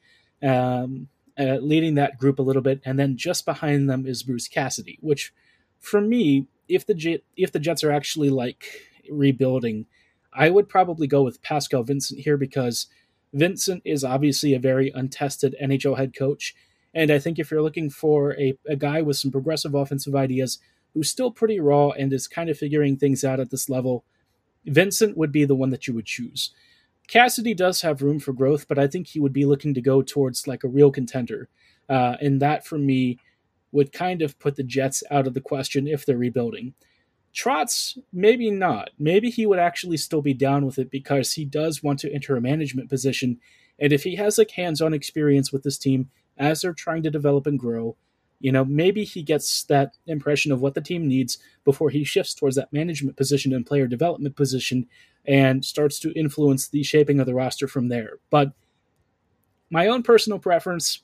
um, 0.43 1.07
uh, 1.39 1.57
leading 1.61 1.95
that 1.95 2.17
group 2.17 2.37
a 2.37 2.43
little 2.43 2.61
bit, 2.61 2.81
and 2.85 2.99
then 2.99 3.17
just 3.17 3.45
behind 3.45 3.89
them 3.89 4.05
is 4.05 4.23
Bruce 4.23 4.47
Cassidy. 4.47 4.99
Which, 5.01 5.33
for 5.79 6.01
me, 6.01 6.47
if 6.67 6.85
the 6.85 6.93
J- 6.93 7.23
if 7.35 7.51
the 7.51 7.59
Jets 7.59 7.83
are 7.83 7.91
actually 7.91 8.29
like 8.29 8.65
rebuilding, 9.09 9.87
I 10.33 10.49
would 10.49 10.69
probably 10.69 11.07
go 11.07 11.23
with 11.23 11.41
Pascal 11.41 11.83
Vincent 11.83 12.21
here 12.21 12.37
because 12.37 12.87
Vincent 13.33 13.81
is 13.85 14.03
obviously 14.03 14.53
a 14.53 14.59
very 14.59 14.91
untested 14.93 15.55
NHL 15.61 15.97
head 15.97 16.15
coach. 16.15 16.55
And 16.93 17.11
I 17.11 17.19
think 17.19 17.37
if 17.37 17.51
you're 17.51 17.61
looking 17.61 17.89
for 17.89 18.33
a, 18.39 18.57
a 18.67 18.75
guy 18.75 19.01
with 19.01 19.17
some 19.17 19.31
progressive 19.31 19.75
offensive 19.75 20.15
ideas 20.15 20.59
who's 20.93 21.09
still 21.09 21.31
pretty 21.31 21.59
raw 21.59 21.89
and 21.89 22.11
is 22.11 22.27
kind 22.27 22.49
of 22.49 22.57
figuring 22.57 22.97
things 22.97 23.23
out 23.23 23.39
at 23.39 23.51
this 23.51 23.69
level, 23.69 24.03
Vincent 24.65 25.17
would 25.17 25.31
be 25.31 25.45
the 25.45 25.55
one 25.55 25.69
that 25.69 25.87
you 25.87 25.93
would 25.93 26.05
choose. 26.05 26.51
Cassidy 27.07 27.53
does 27.53 27.81
have 27.81 28.01
room 28.01 28.19
for 28.19 28.33
growth, 28.33 28.67
but 28.67 28.77
I 28.77 28.87
think 28.87 29.07
he 29.07 29.19
would 29.19 29.33
be 29.33 29.45
looking 29.45 29.73
to 29.73 29.81
go 29.81 30.01
towards 30.01 30.47
like 30.47 30.63
a 30.63 30.67
real 30.67 30.91
contender. 30.91 31.49
Uh, 31.87 32.15
and 32.21 32.39
that 32.41 32.65
for 32.65 32.77
me 32.77 33.17
would 33.71 33.91
kind 33.91 34.21
of 34.21 34.37
put 34.39 34.55
the 34.55 34.63
Jets 34.63 35.03
out 35.09 35.27
of 35.27 35.33
the 35.33 35.41
question 35.41 35.87
if 35.87 36.05
they're 36.05 36.17
rebuilding. 36.17 36.73
Trotz, 37.33 37.97
maybe 38.11 38.49
not. 38.49 38.89
Maybe 38.97 39.29
he 39.29 39.45
would 39.45 39.59
actually 39.59 39.97
still 39.97 40.21
be 40.21 40.33
down 40.33 40.65
with 40.65 40.79
it 40.79 40.89
because 40.89 41.33
he 41.33 41.45
does 41.45 41.83
want 41.83 41.99
to 41.99 42.13
enter 42.13 42.35
a 42.35 42.41
management 42.41 42.89
position. 42.89 43.39
And 43.77 43.93
if 43.93 44.03
he 44.03 44.15
has 44.15 44.37
like 44.37 44.51
hands 44.51 44.81
on 44.81 44.93
experience 44.93 45.51
with 45.51 45.63
this 45.63 45.77
team 45.77 46.09
as 46.37 46.61
they're 46.61 46.73
trying 46.73 47.03
to 47.03 47.11
develop 47.11 47.45
and 47.45 47.59
grow, 47.59 47.95
you 48.39 48.51
know, 48.51 48.63
maybe 48.63 49.03
he 49.03 49.21
gets 49.21 49.63
that 49.65 49.97
impression 50.07 50.51
of 50.51 50.61
what 50.61 50.73
the 50.73 50.81
team 50.81 51.07
needs 51.07 51.37
before 51.65 51.89
he 51.89 52.03
shifts 52.03 52.33
towards 52.33 52.55
that 52.55 52.71
management 52.71 53.17
position 53.17 53.53
and 53.53 53.65
player 53.65 53.85
development 53.85 54.35
position 54.35 54.87
and 55.25 55.63
starts 55.65 55.99
to 55.99 56.13
influence 56.13 56.67
the 56.67 56.83
shaping 56.83 57.19
of 57.19 57.25
the 57.25 57.33
roster 57.33 57.67
from 57.67 57.89
there. 57.89 58.19
But 58.29 58.53
my 59.69 59.87
own 59.87 60.03
personal 60.03 60.39
preference, 60.39 61.01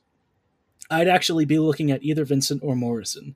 I'd 0.90 1.10
actually 1.10 1.46
be 1.46 1.60
looking 1.60 1.92
at 1.92 2.04
either 2.04 2.26
Vincent 2.26 2.64
or 2.64 2.76
Morrison. 2.76 3.36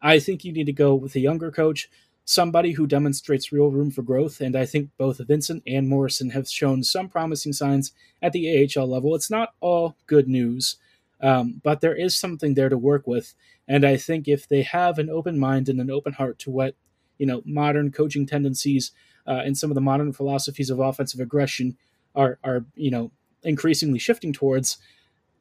I 0.00 0.18
think 0.20 0.44
you 0.44 0.52
need 0.52 0.66
to 0.66 0.72
go 0.72 0.94
with 0.94 1.14
a 1.16 1.20
younger 1.20 1.50
coach, 1.50 1.90
somebody 2.30 2.70
who 2.70 2.86
demonstrates 2.86 3.50
real 3.50 3.72
room 3.72 3.90
for 3.90 4.02
growth, 4.02 4.40
and 4.40 4.54
I 4.54 4.64
think 4.64 4.90
both 4.96 5.18
Vincent 5.18 5.64
and 5.66 5.88
Morrison 5.88 6.30
have 6.30 6.48
shown 6.48 6.84
some 6.84 7.08
promising 7.08 7.52
signs 7.52 7.90
at 8.22 8.32
the 8.32 8.70
AHL 8.76 8.86
level. 8.86 9.16
It's 9.16 9.32
not 9.32 9.54
all 9.58 9.96
good 10.06 10.28
news. 10.28 10.76
Um, 11.20 11.60
but 11.64 11.80
there 11.80 11.94
is 11.94 12.16
something 12.16 12.54
there 12.54 12.68
to 12.68 12.78
work 12.78 13.04
with. 13.04 13.34
And 13.66 13.84
I 13.84 13.96
think 13.96 14.28
if 14.28 14.46
they 14.46 14.62
have 14.62 15.00
an 15.00 15.10
open 15.10 15.40
mind 15.40 15.68
and 15.68 15.80
an 15.80 15.90
open 15.90 16.12
heart 16.12 16.38
to 16.40 16.52
what, 16.52 16.76
you 17.18 17.26
know, 17.26 17.42
modern 17.44 17.90
coaching 17.90 18.26
tendencies 18.26 18.92
uh, 19.26 19.42
and 19.44 19.58
some 19.58 19.72
of 19.72 19.74
the 19.74 19.80
modern 19.80 20.12
philosophies 20.12 20.70
of 20.70 20.78
offensive 20.78 21.18
aggression 21.18 21.76
are, 22.14 22.38
are, 22.44 22.64
you 22.76 22.92
know, 22.92 23.10
increasingly 23.42 23.98
shifting 23.98 24.32
towards, 24.32 24.78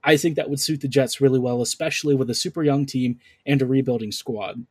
I 0.03 0.17
think 0.17 0.36
that 0.36 0.50
would 0.50 0.60
suit 0.60 0.81
the 0.81 0.88
Jets 0.88 1.22
really 1.22 1.39
well, 1.39 1.62
especially 1.62 2.15
with 2.15 2.31
a 2.31 2.36
super 2.36 2.63
young 2.63 2.88
team 2.88 3.19
and 3.46 3.62
a 3.62 3.67
rebuilding 3.67 4.12
squad. 4.12 4.65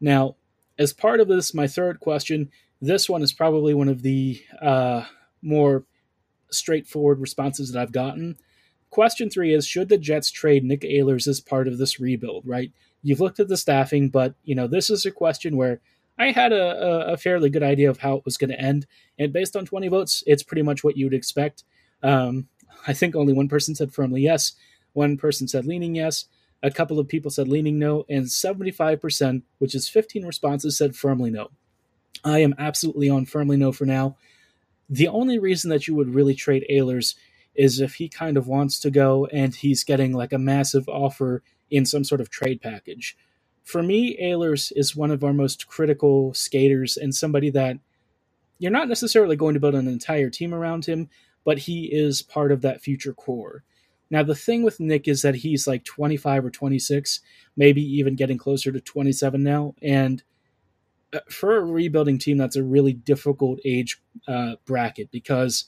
Now, 0.00 0.36
as 0.78 0.92
part 0.92 1.20
of 1.20 1.28
this, 1.28 1.54
my 1.54 1.66
third 1.66 2.00
question, 2.00 2.50
this 2.80 3.08
one 3.08 3.22
is 3.22 3.32
probably 3.32 3.74
one 3.74 3.88
of 3.88 4.02
the 4.02 4.42
uh, 4.60 5.04
more 5.42 5.84
straightforward 6.50 7.20
responses 7.20 7.72
that 7.72 7.80
I've 7.80 7.92
gotten. 7.92 8.36
Question 8.90 9.30
three 9.30 9.52
is 9.52 9.66
Should 9.66 9.88
the 9.88 9.98
Jets 9.98 10.30
trade 10.30 10.64
Nick 10.64 10.82
Ehlers 10.82 11.26
as 11.26 11.40
part 11.40 11.68
of 11.68 11.78
this 11.78 11.98
rebuild, 11.98 12.46
right? 12.46 12.72
You've 13.02 13.20
looked 13.20 13.40
at 13.40 13.48
the 13.48 13.56
staffing, 13.56 14.08
but, 14.08 14.34
you 14.44 14.54
know, 14.54 14.66
this 14.66 14.90
is 14.90 15.06
a 15.06 15.10
question 15.10 15.56
where 15.56 15.80
I 16.18 16.32
had 16.32 16.52
a, 16.52 17.12
a 17.12 17.16
fairly 17.16 17.50
good 17.50 17.62
idea 17.62 17.90
of 17.90 17.98
how 17.98 18.16
it 18.16 18.24
was 18.24 18.36
going 18.36 18.50
to 18.50 18.60
end. 18.60 18.86
And 19.18 19.32
based 19.32 19.54
on 19.54 19.66
20 19.66 19.88
votes, 19.88 20.24
it's 20.26 20.42
pretty 20.42 20.62
much 20.62 20.82
what 20.82 20.96
you 20.96 21.06
would 21.06 21.14
expect. 21.14 21.64
Um, 22.02 22.48
I 22.86 22.92
think 22.92 23.14
only 23.14 23.32
one 23.32 23.48
person 23.48 23.74
said 23.74 23.92
firmly 23.92 24.22
yes, 24.22 24.52
one 24.92 25.16
person 25.16 25.46
said 25.46 25.66
leaning 25.66 25.94
yes, 25.94 26.24
a 26.62 26.70
couple 26.70 26.98
of 26.98 27.08
people 27.08 27.30
said 27.30 27.48
leaning 27.48 27.78
no, 27.78 28.04
and 28.08 28.26
75%, 28.26 29.42
which 29.58 29.74
is 29.74 29.88
15 29.88 30.24
responses, 30.24 30.76
said 30.76 30.96
firmly 30.96 31.30
no. 31.30 31.50
I 32.24 32.40
am 32.40 32.54
absolutely 32.58 33.08
on 33.08 33.26
firmly 33.26 33.56
no 33.56 33.72
for 33.72 33.84
now. 33.84 34.16
The 34.88 35.08
only 35.08 35.38
reason 35.38 35.70
that 35.70 35.86
you 35.86 35.94
would 35.94 36.14
really 36.14 36.34
trade 36.34 36.64
Ehlers 36.70 37.14
is 37.54 37.80
if 37.80 37.94
he 37.94 38.08
kind 38.08 38.36
of 38.36 38.46
wants 38.46 38.78
to 38.80 38.90
go 38.90 39.26
and 39.26 39.54
he's 39.54 39.84
getting 39.84 40.12
like 40.12 40.32
a 40.32 40.38
massive 40.38 40.88
offer 40.88 41.42
in 41.70 41.84
some 41.86 42.04
sort 42.04 42.20
of 42.20 42.30
trade 42.30 42.60
package. 42.60 43.16
For 43.64 43.82
me, 43.82 44.16
Ehlers 44.22 44.72
is 44.76 44.94
one 44.94 45.10
of 45.10 45.24
our 45.24 45.32
most 45.32 45.66
critical 45.66 46.32
skaters 46.34 46.96
and 46.96 47.14
somebody 47.14 47.50
that 47.50 47.78
you're 48.58 48.70
not 48.70 48.88
necessarily 48.88 49.36
going 49.36 49.54
to 49.54 49.60
build 49.60 49.74
an 49.74 49.88
entire 49.88 50.30
team 50.30 50.54
around 50.54 50.86
him, 50.86 51.08
but 51.44 51.58
he 51.58 51.86
is 51.86 52.22
part 52.22 52.52
of 52.52 52.62
that 52.62 52.80
future 52.80 53.12
core. 53.12 53.64
Now, 54.10 54.22
the 54.22 54.34
thing 54.34 54.62
with 54.62 54.80
Nick 54.80 55.08
is 55.08 55.22
that 55.22 55.36
he's 55.36 55.66
like 55.66 55.84
25 55.84 56.46
or 56.46 56.50
26, 56.50 57.20
maybe 57.56 57.82
even 57.82 58.16
getting 58.16 58.38
closer 58.38 58.72
to 58.72 58.80
27 58.80 59.42
now. 59.42 59.74
And 59.82 60.22
uh, 61.12 61.20
for 61.30 61.56
a 61.56 61.64
rebuilding 61.64 62.18
team, 62.18 62.36
that's 62.38 62.56
a 62.56 62.64
really 62.64 62.92
difficult 62.92 63.60
age 63.64 64.00
uh, 64.28 64.56
bracket 64.66 65.10
because 65.10 65.66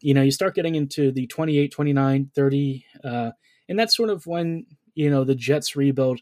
you 0.00 0.14
know, 0.14 0.22
you 0.22 0.30
start 0.30 0.54
getting 0.54 0.74
into 0.74 1.10
the 1.10 1.26
28, 1.26 1.72
29, 1.72 2.30
30, 2.34 2.86
uh, 3.04 3.30
and 3.68 3.78
that's 3.78 3.96
sort 3.96 4.10
of 4.10 4.26
when, 4.26 4.66
you 4.94 5.10
know, 5.10 5.24
the 5.24 5.34
Jets 5.34 5.76
rebuild 5.76 6.20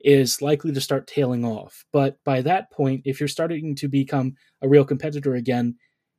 is 0.00 0.40
likely 0.40 0.72
to 0.72 0.80
start 0.80 1.08
tailing 1.08 1.44
off. 1.44 1.84
But 1.92 2.22
by 2.24 2.42
that 2.42 2.70
point, 2.70 3.02
if 3.04 3.20
you're 3.20 3.28
starting 3.28 3.74
to 3.76 3.88
become 3.88 4.36
a 4.62 4.68
real 4.68 4.84
competitor 4.84 5.34
again, 5.34 5.76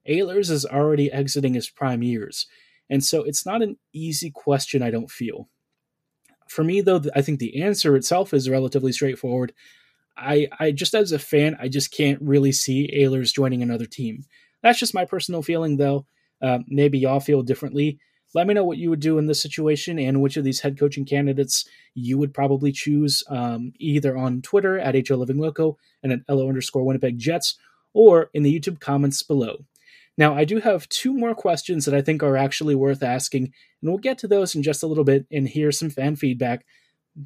Ehlers 0.09 0.51
is 0.51 0.65
already 0.65 1.11
exiting 1.11 1.53
his 1.53 1.69
prime 1.69 2.03
years. 2.03 2.47
And 2.89 3.03
so 3.03 3.23
it's 3.23 3.45
not 3.45 3.61
an 3.61 3.77
easy 3.93 4.31
question, 4.31 4.81
I 4.81 4.91
don't 4.91 5.11
feel. 5.11 5.49
For 6.47 6.63
me, 6.63 6.81
though, 6.81 7.01
I 7.15 7.21
think 7.21 7.39
the 7.39 7.61
answer 7.61 7.95
itself 7.95 8.33
is 8.33 8.49
relatively 8.49 8.91
straightforward. 8.91 9.53
I, 10.15 10.47
I 10.59 10.71
just 10.71 10.95
as 10.95 11.11
a 11.11 11.19
fan, 11.19 11.57
I 11.59 11.67
just 11.67 11.91
can't 11.91 12.21
really 12.21 12.51
see 12.51 12.89
Ehlers 12.95 13.33
joining 13.33 13.61
another 13.61 13.85
team. 13.85 14.23
That's 14.63 14.79
just 14.79 14.93
my 14.93 15.05
personal 15.05 15.41
feeling, 15.41 15.77
though. 15.77 16.05
Uh, 16.41 16.59
maybe 16.67 16.97
y'all 16.99 17.19
feel 17.19 17.43
differently. 17.43 17.99
Let 18.33 18.47
me 18.47 18.53
know 18.53 18.63
what 18.63 18.77
you 18.77 18.89
would 18.89 18.99
do 18.99 19.17
in 19.17 19.25
this 19.25 19.41
situation 19.41 19.99
and 19.99 20.21
which 20.21 20.37
of 20.37 20.43
these 20.43 20.59
head 20.59 20.77
coaching 20.77 21.05
candidates 21.05 21.65
you 21.95 22.17
would 22.17 22.33
probably 22.33 22.71
choose 22.71 23.23
um, 23.29 23.71
either 23.79 24.17
on 24.17 24.41
Twitter 24.41 24.77
at 24.79 25.07
HO 25.07 25.15
Living 25.15 25.37
Loco 25.37 25.77
and 26.03 26.11
at 26.11 26.19
LO 26.27 26.47
underscore 26.47 26.83
Winnipeg 26.83 27.17
Jets 27.17 27.57
or 27.93 28.29
in 28.33 28.43
the 28.43 28.59
YouTube 28.59 28.79
comments 28.79 29.23
below. 29.23 29.65
Now, 30.17 30.33
I 30.33 30.45
do 30.45 30.59
have 30.59 30.89
two 30.89 31.13
more 31.13 31.35
questions 31.35 31.85
that 31.85 31.93
I 31.93 32.01
think 32.01 32.23
are 32.23 32.35
actually 32.35 32.73
worth 32.73 33.03
asking, 33.03 33.43
and 33.43 33.53
we'll 33.89 33.99
get 33.99 34.17
to 34.19 34.27
those 34.27 34.55
in 34.55 34.63
just 34.63 34.81
a 34.81 34.87
little 34.87 35.03
bit 35.03 35.27
and 35.31 35.47
hear 35.47 35.71
some 35.71 35.91
fan 35.91 36.15
feedback. 36.15 36.65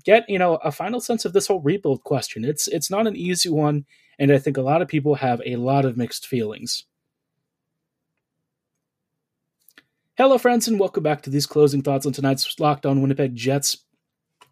Get, 0.04 0.30
you 0.30 0.38
know, 0.38 0.56
a 0.56 0.72
final 0.72 1.00
sense 1.00 1.24
of 1.24 1.32
this 1.32 1.48
whole 1.48 1.62
rebuild 1.62 2.04
question. 2.04 2.44
It's 2.44 2.68
it's 2.68 2.90
not 2.90 3.08
an 3.08 3.16
easy 3.16 3.50
one, 3.50 3.86
and 4.20 4.32
I 4.32 4.40
think 4.40 4.58
a 4.58 4.62
lot 4.62 4.82
of 4.82 4.90
people 4.90 5.16
have 5.16 5.42
a 5.46 5.56
lot 5.56 5.86
of 5.86 5.98
mixed 5.98 6.28
feelings. 6.28 6.86
Hello, 10.18 10.38
friends, 10.38 10.68
and 10.68 10.80
welcome 10.80 11.04
back 11.04 11.22
to 11.24 11.30
these 11.30 11.46
closing 11.46 11.82
thoughts 11.82 12.06
on 12.06 12.12
tonight's 12.12 12.60
Locked 12.60 12.86
On 12.86 13.02
Winnipeg 13.02 13.36
Jets. 13.36 13.86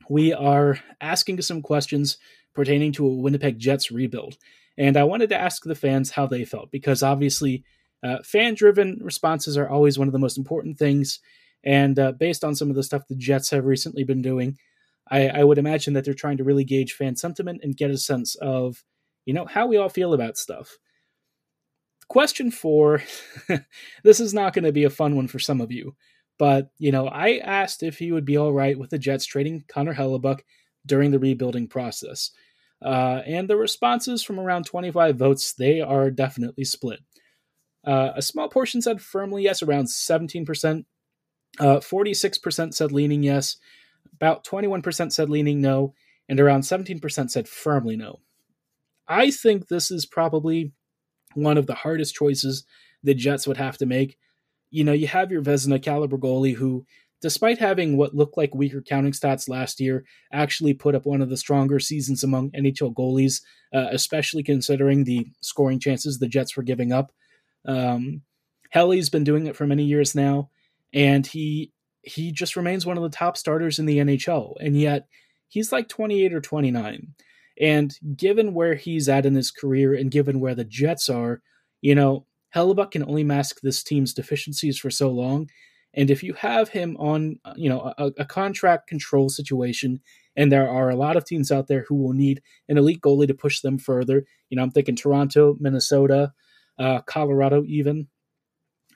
We 0.09 0.33
are 0.33 0.79
asking 1.01 1.41
some 1.41 1.61
questions 1.61 2.17
pertaining 2.53 2.93
to 2.93 3.05
a 3.05 3.15
Winnipeg 3.15 3.59
Jets 3.59 3.91
rebuild, 3.91 4.37
and 4.77 4.95
I 4.95 5.03
wanted 5.03 5.29
to 5.29 5.39
ask 5.39 5.63
the 5.63 5.75
fans 5.75 6.11
how 6.11 6.25
they 6.25 6.45
felt 6.45 6.71
because 6.71 7.03
obviously, 7.03 7.63
uh, 8.03 8.17
fan 8.23 8.53
driven 8.53 8.99
responses 9.01 9.57
are 9.57 9.69
always 9.69 9.99
one 9.99 10.07
of 10.07 10.11
the 10.13 10.19
most 10.19 10.37
important 10.37 10.77
things. 10.77 11.19
And 11.63 11.99
uh, 11.99 12.13
based 12.13 12.43
on 12.43 12.55
some 12.55 12.69
of 12.69 12.75
the 12.75 12.83
stuff 12.83 13.07
the 13.07 13.15
Jets 13.15 13.49
have 13.49 13.65
recently 13.65 14.03
been 14.03 14.21
doing, 14.21 14.57
I, 15.11 15.27
I 15.27 15.43
would 15.43 15.57
imagine 15.57 15.93
that 15.93 16.05
they're 16.05 16.13
trying 16.13 16.37
to 16.37 16.43
really 16.43 16.63
gauge 16.63 16.93
fan 16.93 17.15
sentiment 17.15 17.61
and 17.63 17.75
get 17.75 17.91
a 17.91 17.97
sense 17.97 18.35
of, 18.35 18.83
you 19.25 19.33
know, 19.33 19.45
how 19.45 19.67
we 19.67 19.77
all 19.77 19.89
feel 19.89 20.13
about 20.13 20.37
stuff. 20.37 20.77
Question 22.07 22.49
four 22.49 23.03
this 24.03 24.19
is 24.19 24.33
not 24.33 24.53
going 24.53 24.65
to 24.65 24.71
be 24.71 24.85
a 24.85 24.89
fun 24.89 25.15
one 25.15 25.27
for 25.27 25.39
some 25.39 25.61
of 25.61 25.71
you, 25.71 25.95
but, 26.39 26.71
you 26.79 26.91
know, 26.91 27.07
I 27.07 27.37
asked 27.37 27.83
if 27.83 27.99
he 27.99 28.11
would 28.11 28.25
be 28.25 28.37
all 28.37 28.53
right 28.53 28.77
with 28.79 28.89
the 28.89 28.97
Jets 28.97 29.25
trading 29.25 29.63
Connor 29.67 29.93
Hellebuyck 29.93 30.39
during 30.85 31.11
the 31.11 31.19
rebuilding 31.19 31.67
process. 31.67 32.31
Uh, 32.81 33.21
and 33.25 33.49
the 33.49 33.57
responses 33.57 34.23
from 34.23 34.39
around 34.39 34.65
25 34.65 35.17
votes, 35.17 35.53
they 35.53 35.81
are 35.81 36.09
definitely 36.09 36.63
split. 36.63 36.99
Uh, 37.85 38.11
a 38.15 38.21
small 38.21 38.49
portion 38.49 38.81
said 38.81 39.01
firmly 39.01 39.43
yes, 39.43 39.61
around 39.63 39.85
17%. 39.85 40.85
Uh, 41.59 41.77
46% 41.77 42.73
said 42.73 42.91
leaning 42.91 43.23
yes. 43.23 43.57
About 44.13 44.45
21% 44.45 45.11
said 45.11 45.29
leaning 45.29 45.61
no. 45.61 45.93
And 46.27 46.39
around 46.39 46.61
17% 46.61 47.31
said 47.31 47.47
firmly 47.47 47.95
no. 47.95 48.19
I 49.07 49.31
think 49.31 49.67
this 49.67 49.89
is 49.89 50.05
probably 50.05 50.71
one 51.33 51.57
of 51.57 51.65
the 51.65 51.75
hardest 51.75 52.13
choices 52.13 52.65
the 53.03 53.13
Jets 53.13 53.47
would 53.47 53.57
have 53.57 53.77
to 53.77 53.85
make. 53.85 54.17
You 54.69 54.83
know, 54.83 54.93
you 54.93 55.07
have 55.07 55.31
your 55.31 55.41
Vezina 55.41 55.81
caliber 55.81 56.17
goalie 56.17 56.55
who, 56.55 56.85
despite 57.21 57.57
having 57.57 57.97
what 57.97 58.13
looked 58.13 58.37
like 58.37 58.53
weaker 58.53 58.81
counting 58.81 59.13
stats 59.13 59.49
last 59.49 59.79
year, 59.79 60.05
actually 60.31 60.75
put 60.75 60.93
up 60.93 61.05
one 61.05 61.21
of 61.21 61.29
the 61.29 61.37
stronger 61.37 61.79
seasons 61.79 62.23
among 62.23 62.51
NHL 62.51 62.93
goalies, 62.93 63.41
uh, 63.73 63.87
especially 63.91 64.43
considering 64.43 65.03
the 65.03 65.27
scoring 65.41 65.79
chances 65.79 66.19
the 66.19 66.27
Jets 66.27 66.55
were 66.55 66.63
giving 66.63 66.91
up. 66.91 67.11
Um, 67.65 68.21
Helly's 68.69 69.09
been 69.09 69.23
doing 69.23 69.47
it 69.47 69.55
for 69.55 69.67
many 69.67 69.83
years 69.83 70.15
now, 70.15 70.49
and 70.93 71.25
he 71.25 71.71
he 72.01 72.31
just 72.31 72.55
remains 72.55 72.85
one 72.85 72.97
of 72.97 73.03
the 73.03 73.09
top 73.09 73.37
starters 73.37 73.79
in 73.79 73.85
the 73.85 73.97
NHL, 73.97 74.55
and 74.59 74.79
yet 74.79 75.07
he's 75.47 75.71
like 75.71 75.89
28 75.89 76.33
or 76.33 76.41
29. 76.41 77.13
And 77.59 77.93
given 78.15 78.53
where 78.53 78.75
he's 78.75 79.09
at 79.09 79.25
in 79.25 79.35
his 79.35 79.51
career 79.51 79.93
and 79.93 80.09
given 80.09 80.39
where 80.39 80.55
the 80.55 80.63
Jets 80.63 81.09
are, 81.09 81.41
you 81.81 81.93
know, 81.93 82.25
Hellebuyck 82.55 82.91
can 82.91 83.03
only 83.03 83.23
mask 83.23 83.59
this 83.61 83.83
team's 83.83 84.13
deficiencies 84.13 84.79
for 84.79 84.89
so 84.89 85.09
long. 85.09 85.49
And 85.93 86.09
if 86.09 86.23
you 86.23 86.33
have 86.35 86.69
him 86.69 86.95
on, 86.97 87.39
you 87.55 87.69
know, 87.69 87.93
a, 87.97 88.11
a, 88.19 88.25
contract 88.25 88.87
control 88.87 89.27
situation, 89.27 89.99
and 90.35 90.51
there 90.51 90.69
are 90.69 90.89
a 90.89 90.95
lot 90.95 91.17
of 91.17 91.25
teams 91.25 91.51
out 91.51 91.67
there 91.67 91.85
who 91.87 91.95
will 91.95 92.13
need 92.13 92.41
an 92.69 92.77
elite 92.77 93.01
goalie 93.01 93.27
to 93.27 93.33
push 93.33 93.61
them 93.61 93.77
further, 93.77 94.25
you 94.49 94.55
know, 94.55 94.63
I'm 94.63 94.71
thinking 94.71 94.95
Toronto, 94.95 95.57
Minnesota, 95.59 96.31
uh, 96.79 97.01
Colorado, 97.01 97.63
even. 97.67 98.07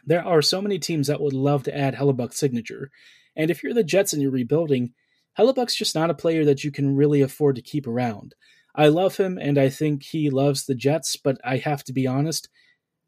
there 0.06 0.26
are 0.26 0.42
so 0.42 0.62
many 0.62 0.80
teams 0.80 1.08
that 1.08 1.22
would 1.22 1.34
love 1.34 1.64
to 1.64 1.78
add 1.78 1.96
Hellebuyck's 1.96 2.38
signature. 2.38 2.92
And 3.36 3.50
if 3.50 3.64
you're 3.64 3.74
the 3.74 3.84
Jets 3.84 4.14
and 4.14 4.22
you're 4.22 4.32
rebuilding, 4.32 4.94
Hellebuyck's 5.38 5.76
just 5.76 5.96
not 5.96 6.10
a 6.10 6.16
player 6.16 6.46
that 6.46 6.64
you 6.64 6.72
can 6.72 6.96
really 6.96 7.22
afford 7.22 7.56
to 7.56 7.62
keep 7.62 7.88
around. 7.88 8.36
I 8.76 8.88
love 8.88 9.18
him 9.18 9.38
and 9.38 9.58
I 9.58 9.70
think 9.70 10.04
he 10.04 10.30
loves 10.30 10.66
the 10.66 10.76
Jets, 10.76 11.16
but 11.16 11.38
I 11.44 11.58
have 11.58 11.84
to 11.86 11.94
be 11.94 12.08
honest, 12.08 12.50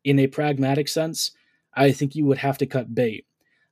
in 0.03 0.19
a 0.19 0.27
pragmatic 0.27 0.88
sense, 0.88 1.31
I 1.73 1.91
think 1.91 2.15
you 2.15 2.25
would 2.25 2.38
have 2.38 2.57
to 2.59 2.65
cut 2.65 2.95
bait. 2.95 3.25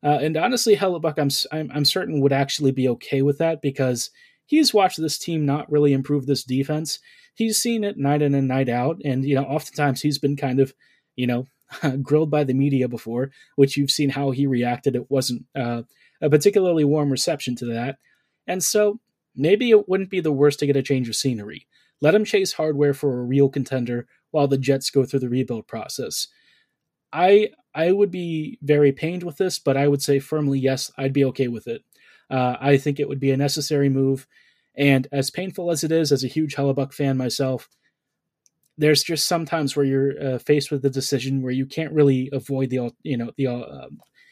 Uh, 0.04 0.20
and 0.22 0.36
honestly, 0.36 0.76
Hellebuyck, 0.76 1.18
I'm, 1.18 1.30
I'm, 1.58 1.72
I'm 1.74 1.86
certain 1.86 2.20
would 2.22 2.34
actually 2.34 2.72
be 2.72 2.90
okay 2.90 3.22
with 3.22 3.38
that 3.38 3.62
because 3.62 4.10
he's 4.46 4.74
watched 4.74 5.00
this 5.00 5.18
team 5.18 5.46
not 5.46 5.72
really 5.72 5.94
improve 5.94 6.26
this 6.26 6.44
defense. 6.44 7.00
He's 7.36 7.58
seen 7.58 7.84
it 7.84 7.98
night 7.98 8.22
in 8.22 8.36
and 8.36 8.48
night 8.48 8.70
out, 8.70 9.00
and 9.06 9.24
you 9.24 9.34
know, 9.34 9.44
oftentimes 9.46 10.02
he's 10.02 10.20
been 10.20 10.36
kind 10.36 10.60
of, 10.60 10.74
you 11.16 11.28
know, 11.28 11.48
grilled 12.02 12.32
by 12.32 12.44
the 12.44 12.54
media 12.54 12.88
before, 12.88 13.32
which 13.56 13.78
you've 13.78 13.92
seen 13.92 14.10
how 14.10 14.32
he 14.32 14.46
reacted. 14.46 14.96
It 14.96 15.10
wasn't 15.10 15.46
uh, 15.56 15.84
a 16.22 16.30
particularly 16.30 16.84
warm 16.84 17.10
reception 17.10 17.56
to 17.58 17.66
that, 17.66 17.98
and 18.48 18.64
so 18.64 19.00
maybe 19.36 19.72
it 19.72 19.88
wouldn't 19.90 20.10
be 20.10 20.20
the 20.20 20.32
worst 20.32 20.60
to 20.60 20.68
get 20.68 20.76
a 20.76 20.84
change 20.84 21.10
of 21.10 21.16
scenery. 21.16 21.68
Let 22.02 22.16
him 22.16 22.26
chase 22.26 22.54
hardware 22.54 22.94
for 22.94 23.20
a 23.20 23.24
real 23.24 23.50
contender 23.50 24.08
while 24.32 24.48
the 24.48 24.58
Jets 24.58 24.90
go 24.90 25.06
through 25.06 25.22
the 25.22 25.30
rebuild 25.30 25.68
process. 25.68 26.28
I 27.12 27.52
I 27.74 27.92
would 27.92 28.12
be 28.12 28.60
very 28.62 28.92
pained 28.92 29.24
with 29.24 29.38
this, 29.38 29.60
but 29.60 29.78
I 29.78 29.88
would 29.88 30.02
say 30.02 30.20
firmly 30.20 30.60
yes, 30.60 30.92
I'd 30.98 31.14
be 31.14 31.26
okay 31.26 31.48
with 31.48 31.68
it. 31.68 31.84
Uh, 32.30 32.58
I 32.60 32.78
think 32.78 33.00
it 33.00 33.08
would 33.08 33.20
be 33.20 33.32
a 33.32 33.38
necessary 33.38 33.90
move, 33.90 34.28
and 34.76 35.08
as 35.12 35.30
painful 35.30 35.72
as 35.72 35.84
it 35.84 35.92
is, 35.92 36.12
as 36.12 36.24
a 36.24 36.28
huge 36.28 36.56
Hellebuyck 36.56 36.94
fan 36.94 37.18
myself, 37.18 37.70
there's 38.78 39.04
just 39.04 39.28
sometimes 39.28 39.76
where 39.76 39.86
you're 39.86 40.36
uh, 40.36 40.38
faced 40.40 40.72
with 40.72 40.84
a 40.86 40.90
decision 40.90 41.42
where 41.42 41.52
you 41.52 41.66
can't 41.66 41.94
really 41.94 42.30
avoid 42.34 42.70
the 42.70 42.92
you 43.04 43.18
know 43.18 43.32
the 43.38 43.48
uh, 43.48 43.88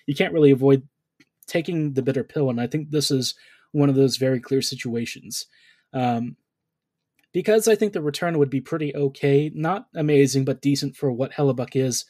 you 0.08 0.16
can't 0.16 0.34
really 0.34 0.52
avoid 0.52 0.88
taking 1.48 1.94
the 1.94 2.02
bitter 2.02 2.24
pill, 2.24 2.50
and 2.50 2.60
I 2.60 2.68
think 2.68 2.90
this 2.90 3.12
is 3.12 3.36
one 3.72 3.90
of 3.90 3.96
those 3.96 4.18
very 4.18 4.40
clear 4.40 4.62
situations. 4.62 5.46
Um, 5.94 6.38
because 7.34 7.68
I 7.68 7.76
think 7.76 7.94
the 7.94 8.02
return 8.02 8.38
would 8.40 8.50
be 8.50 8.62
pretty 8.62 8.96
okay, 8.96 9.52
not 9.54 9.88
amazing, 9.96 10.44
but 10.44 10.62
decent 10.62 10.98
for 10.98 11.12
what 11.12 11.32
Hellebuyck 11.32 11.76
is. 11.76 12.06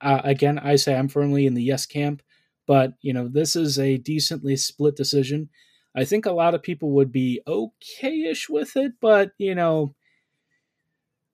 Uh, 0.00 0.20
again, 0.22 0.58
I 0.58 0.76
say 0.76 0.94
I'm 0.94 1.08
firmly 1.08 1.46
in 1.46 1.54
the 1.54 1.62
yes 1.62 1.86
camp, 1.86 2.22
but 2.66 2.94
you 3.00 3.12
know 3.12 3.28
this 3.28 3.56
is 3.56 3.78
a 3.78 3.96
decently 3.96 4.56
split 4.56 4.96
decision. 4.96 5.48
I 5.94 6.04
think 6.04 6.26
a 6.26 6.32
lot 6.32 6.54
of 6.54 6.62
people 6.62 6.92
would 6.92 7.10
be 7.10 7.40
okay-ish 7.46 8.48
with 8.48 8.76
it, 8.76 8.92
but 9.00 9.32
you 9.38 9.54
know 9.54 9.94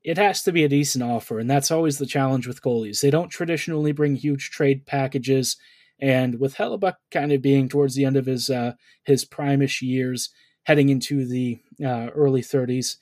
it 0.06 0.18
has 0.18 0.44
to 0.44 0.52
be 0.52 0.62
a 0.62 0.68
decent 0.68 1.02
offer, 1.02 1.40
and 1.40 1.50
that's 1.50 1.72
always 1.72 1.98
the 1.98 2.06
challenge 2.06 2.46
with 2.46 2.62
goalies. 2.62 3.00
They 3.00 3.10
don't 3.10 3.28
traditionally 3.28 3.90
bring 3.90 4.14
huge 4.14 4.50
trade 4.50 4.86
packages, 4.86 5.56
and 5.98 6.38
with 6.38 6.54
Hellebuyck 6.54 6.94
kind 7.10 7.32
of 7.32 7.42
being 7.42 7.68
towards 7.68 7.96
the 7.96 8.04
end 8.04 8.16
of 8.16 8.24
his 8.24 8.48
uh, 8.48 8.74
his 9.02 9.24
primish 9.24 9.82
years, 9.82 10.30
heading 10.62 10.90
into 10.90 11.26
the 11.26 11.58
uh, 11.84 12.10
early 12.14 12.40
30s, 12.40 12.98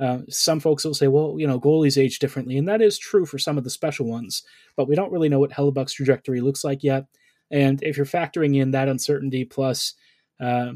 uh, 0.00 0.20
some 0.30 0.58
folks 0.58 0.82
will 0.82 0.94
say, 0.94 1.08
well, 1.08 1.34
you 1.36 1.46
know, 1.46 1.60
goalies 1.60 2.00
age 2.00 2.20
differently, 2.20 2.56
and 2.56 2.66
that 2.66 2.80
is 2.80 2.96
true 2.96 3.26
for 3.26 3.38
some 3.38 3.58
of 3.58 3.64
the 3.64 3.68
special 3.68 4.06
ones, 4.06 4.42
but 4.78 4.88
we 4.88 4.96
don't 4.96 5.12
really 5.12 5.28
know 5.28 5.38
what 5.38 5.52
Hellebuyck's 5.52 5.92
trajectory 5.92 6.40
looks 6.40 6.64
like 6.64 6.82
yet. 6.82 7.04
And 7.50 7.82
if 7.82 7.98
you're 7.98 8.06
factoring 8.06 8.56
in 8.56 8.70
that 8.70 8.88
uncertainty, 8.88 9.44
plus, 9.44 9.92
uh, 10.40 10.72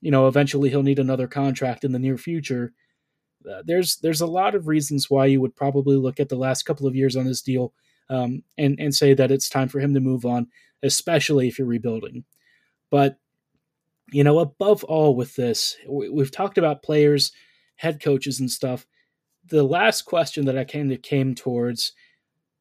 you 0.00 0.10
know, 0.10 0.26
eventually 0.26 0.68
he'll 0.68 0.82
need 0.82 0.98
another 0.98 1.28
contract 1.28 1.84
in 1.84 1.92
the 1.92 2.00
near 2.00 2.18
future, 2.18 2.72
uh, 3.50 3.62
there's 3.64 3.96
there's 3.96 4.20
a 4.20 4.26
lot 4.26 4.54
of 4.54 4.68
reasons 4.68 5.10
why 5.10 5.26
you 5.26 5.40
would 5.40 5.56
probably 5.56 5.96
look 5.96 6.20
at 6.20 6.28
the 6.28 6.36
last 6.36 6.64
couple 6.64 6.86
of 6.86 6.94
years 6.96 7.16
on 7.16 7.26
this 7.26 7.42
deal 7.42 7.72
um, 8.10 8.42
and 8.58 8.78
and 8.78 8.94
say 8.94 9.14
that 9.14 9.30
it's 9.30 9.48
time 9.48 9.68
for 9.68 9.80
him 9.80 9.94
to 9.94 10.00
move 10.00 10.24
on, 10.24 10.48
especially 10.82 11.48
if 11.48 11.58
you're 11.58 11.66
rebuilding. 11.66 12.24
But 12.90 13.18
you 14.10 14.24
know, 14.24 14.40
above 14.40 14.84
all, 14.84 15.16
with 15.16 15.36
this, 15.36 15.76
we've 15.88 16.30
talked 16.30 16.58
about 16.58 16.82
players 16.82 17.32
head 17.76 18.00
coaches 18.00 18.38
and 18.38 18.50
stuff. 18.50 18.86
The 19.46 19.62
last 19.62 20.02
question 20.02 20.44
that 20.44 20.58
I 20.58 20.64
kind 20.64 20.92
of 20.92 21.02
came 21.02 21.34
towards 21.34 21.92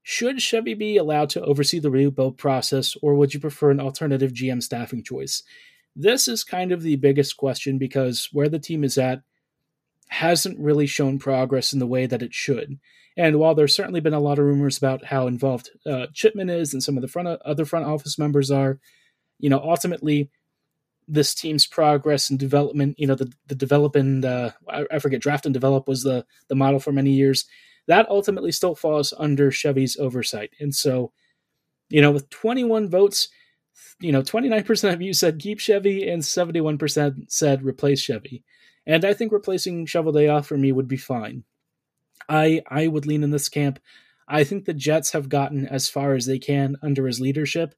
should 0.04 0.41
Chevy 0.41 0.74
be 0.74 0.98
allowed 0.98 1.30
to 1.32 1.41
oversee 1.44 1.80
the 1.80 1.91
rebuild 1.91 2.38
process, 2.38 2.98
or 3.04 3.13
would 3.13 3.34
you 3.34 3.39
prefer 3.39 3.70
an 3.70 3.80
alternative 3.80 4.34
GM 4.34 4.63
staffing 4.63 5.04
choice? 5.04 5.44
This 5.96 6.28
is 6.28 6.44
kind 6.44 6.72
of 6.72 6.82
the 6.82 6.96
biggest 6.96 7.38
question 7.38 7.78
because 7.78 8.30
where 8.32 8.50
the 8.50 8.58
team 8.58 8.84
is 8.84 8.98
at 8.98 9.22
hasn't 10.12 10.60
really 10.60 10.86
shown 10.86 11.17
progress 11.17 11.71
in 11.71 11.80
the 11.80 11.88
way 11.88 12.06
that 12.06 12.21
it 12.21 12.34
should. 12.34 12.78
And 13.15 13.39
while 13.39 13.56
there's 13.56 13.76
certainly 13.76 14.02
been 14.02 14.13
a 14.13 14.19
lot 14.19 14.39
of 14.39 14.45
rumors 14.45 14.78
about 14.78 15.06
how 15.06 15.28
involved 15.28 15.69
uh, 15.86 16.08
Chipman 16.13 16.50
is 16.50 16.74
and 16.74 16.84
some 16.84 16.97
of 16.97 17.02
the 17.02 17.08
front 17.08 17.28
other 17.45 17.65
front 17.65 17.86
office 17.86 18.19
members 18.19 18.52
are, 18.52 18.80
you 19.39 19.50
know, 19.50 19.60
ultimately 19.60 20.30
this 21.08 21.34
team's 21.34 21.65
progress 21.65 22.30
and 22.30 22.38
development. 22.38 23.00
You 23.00 23.08
know, 23.08 23.15
the 23.15 23.32
the 23.47 23.56
develop 23.56 23.95
and 23.95 24.24
uh, 24.26 24.52
I, 24.69 24.86
I 24.91 25.00
forget 25.00 25.21
draft 25.21 25.45
and 25.45 25.54
develop 25.54 25.88
was 25.88 26.04
the 26.04 26.26
the 26.50 26.56
model 26.56 26.80
for 26.80 26.91
many 26.91 27.12
years. 27.12 27.45
That 27.88 28.10
ultimately 28.10 28.52
still 28.52 28.76
falls 28.76 29.13
under 29.17 29.50
Chevy's 29.50 29.97
oversight, 29.97 30.52
and 30.60 30.76
so 30.76 31.13
you 31.89 32.02
know, 32.02 32.12
with 32.12 32.30
21 32.30 32.89
votes, 32.89 33.28
you 34.00 34.12
know, 34.12 34.21
29% 34.21 34.93
of 34.93 35.02
you 35.02 35.13
said 35.13 35.39
keep 35.39 35.60
Chevy 35.60 36.10
and 36.10 36.21
71% 36.21 37.32
said 37.32 37.63
replace 37.63 38.02
Chevy. 38.02 38.43
And 38.86 39.06
I 39.06 39.13
think 39.13 39.32
replacing 39.32 39.86
Cheveldayoff 39.86 40.46
for 40.46 40.58
me 40.58 40.72
would 40.72 40.88
be 40.88 40.98
fine. 40.98 41.44
I 42.30 42.62
I 42.70 42.88
would 42.88 43.06
lean 43.06 43.24
in 43.24 43.32
this 43.32 43.50
camp. 43.50 43.80
I 44.28 44.44
think 44.44 44.65
the 44.65 44.74
Jets 44.74 45.12
have 45.12 45.30
gotten 45.30 45.67
as 45.67 45.89
far 45.89 46.13
as 46.15 46.26
they 46.26 46.39
can 46.39 46.78
under 46.82 47.06
his 47.06 47.20
leadership, 47.20 47.76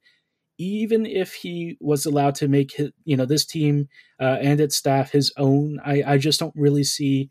even 0.58 1.06
if 1.06 1.34
he 1.34 1.78
was 1.80 2.06
allowed 2.06 2.36
to 2.36 2.48
make 2.48 2.74
his, 2.74 2.92
you 3.06 3.18
know 3.18 3.26
this 3.26 3.46
team 3.46 3.90
uh, 4.20 4.38
and 4.42 4.62
its 4.62 4.76
staff 4.76 5.12
his 5.12 5.34
own, 5.38 5.80
I, 5.84 6.04
I 6.06 6.18
just 6.18 6.40
don't 6.40 6.56
really 6.56 6.84
see 6.84 7.30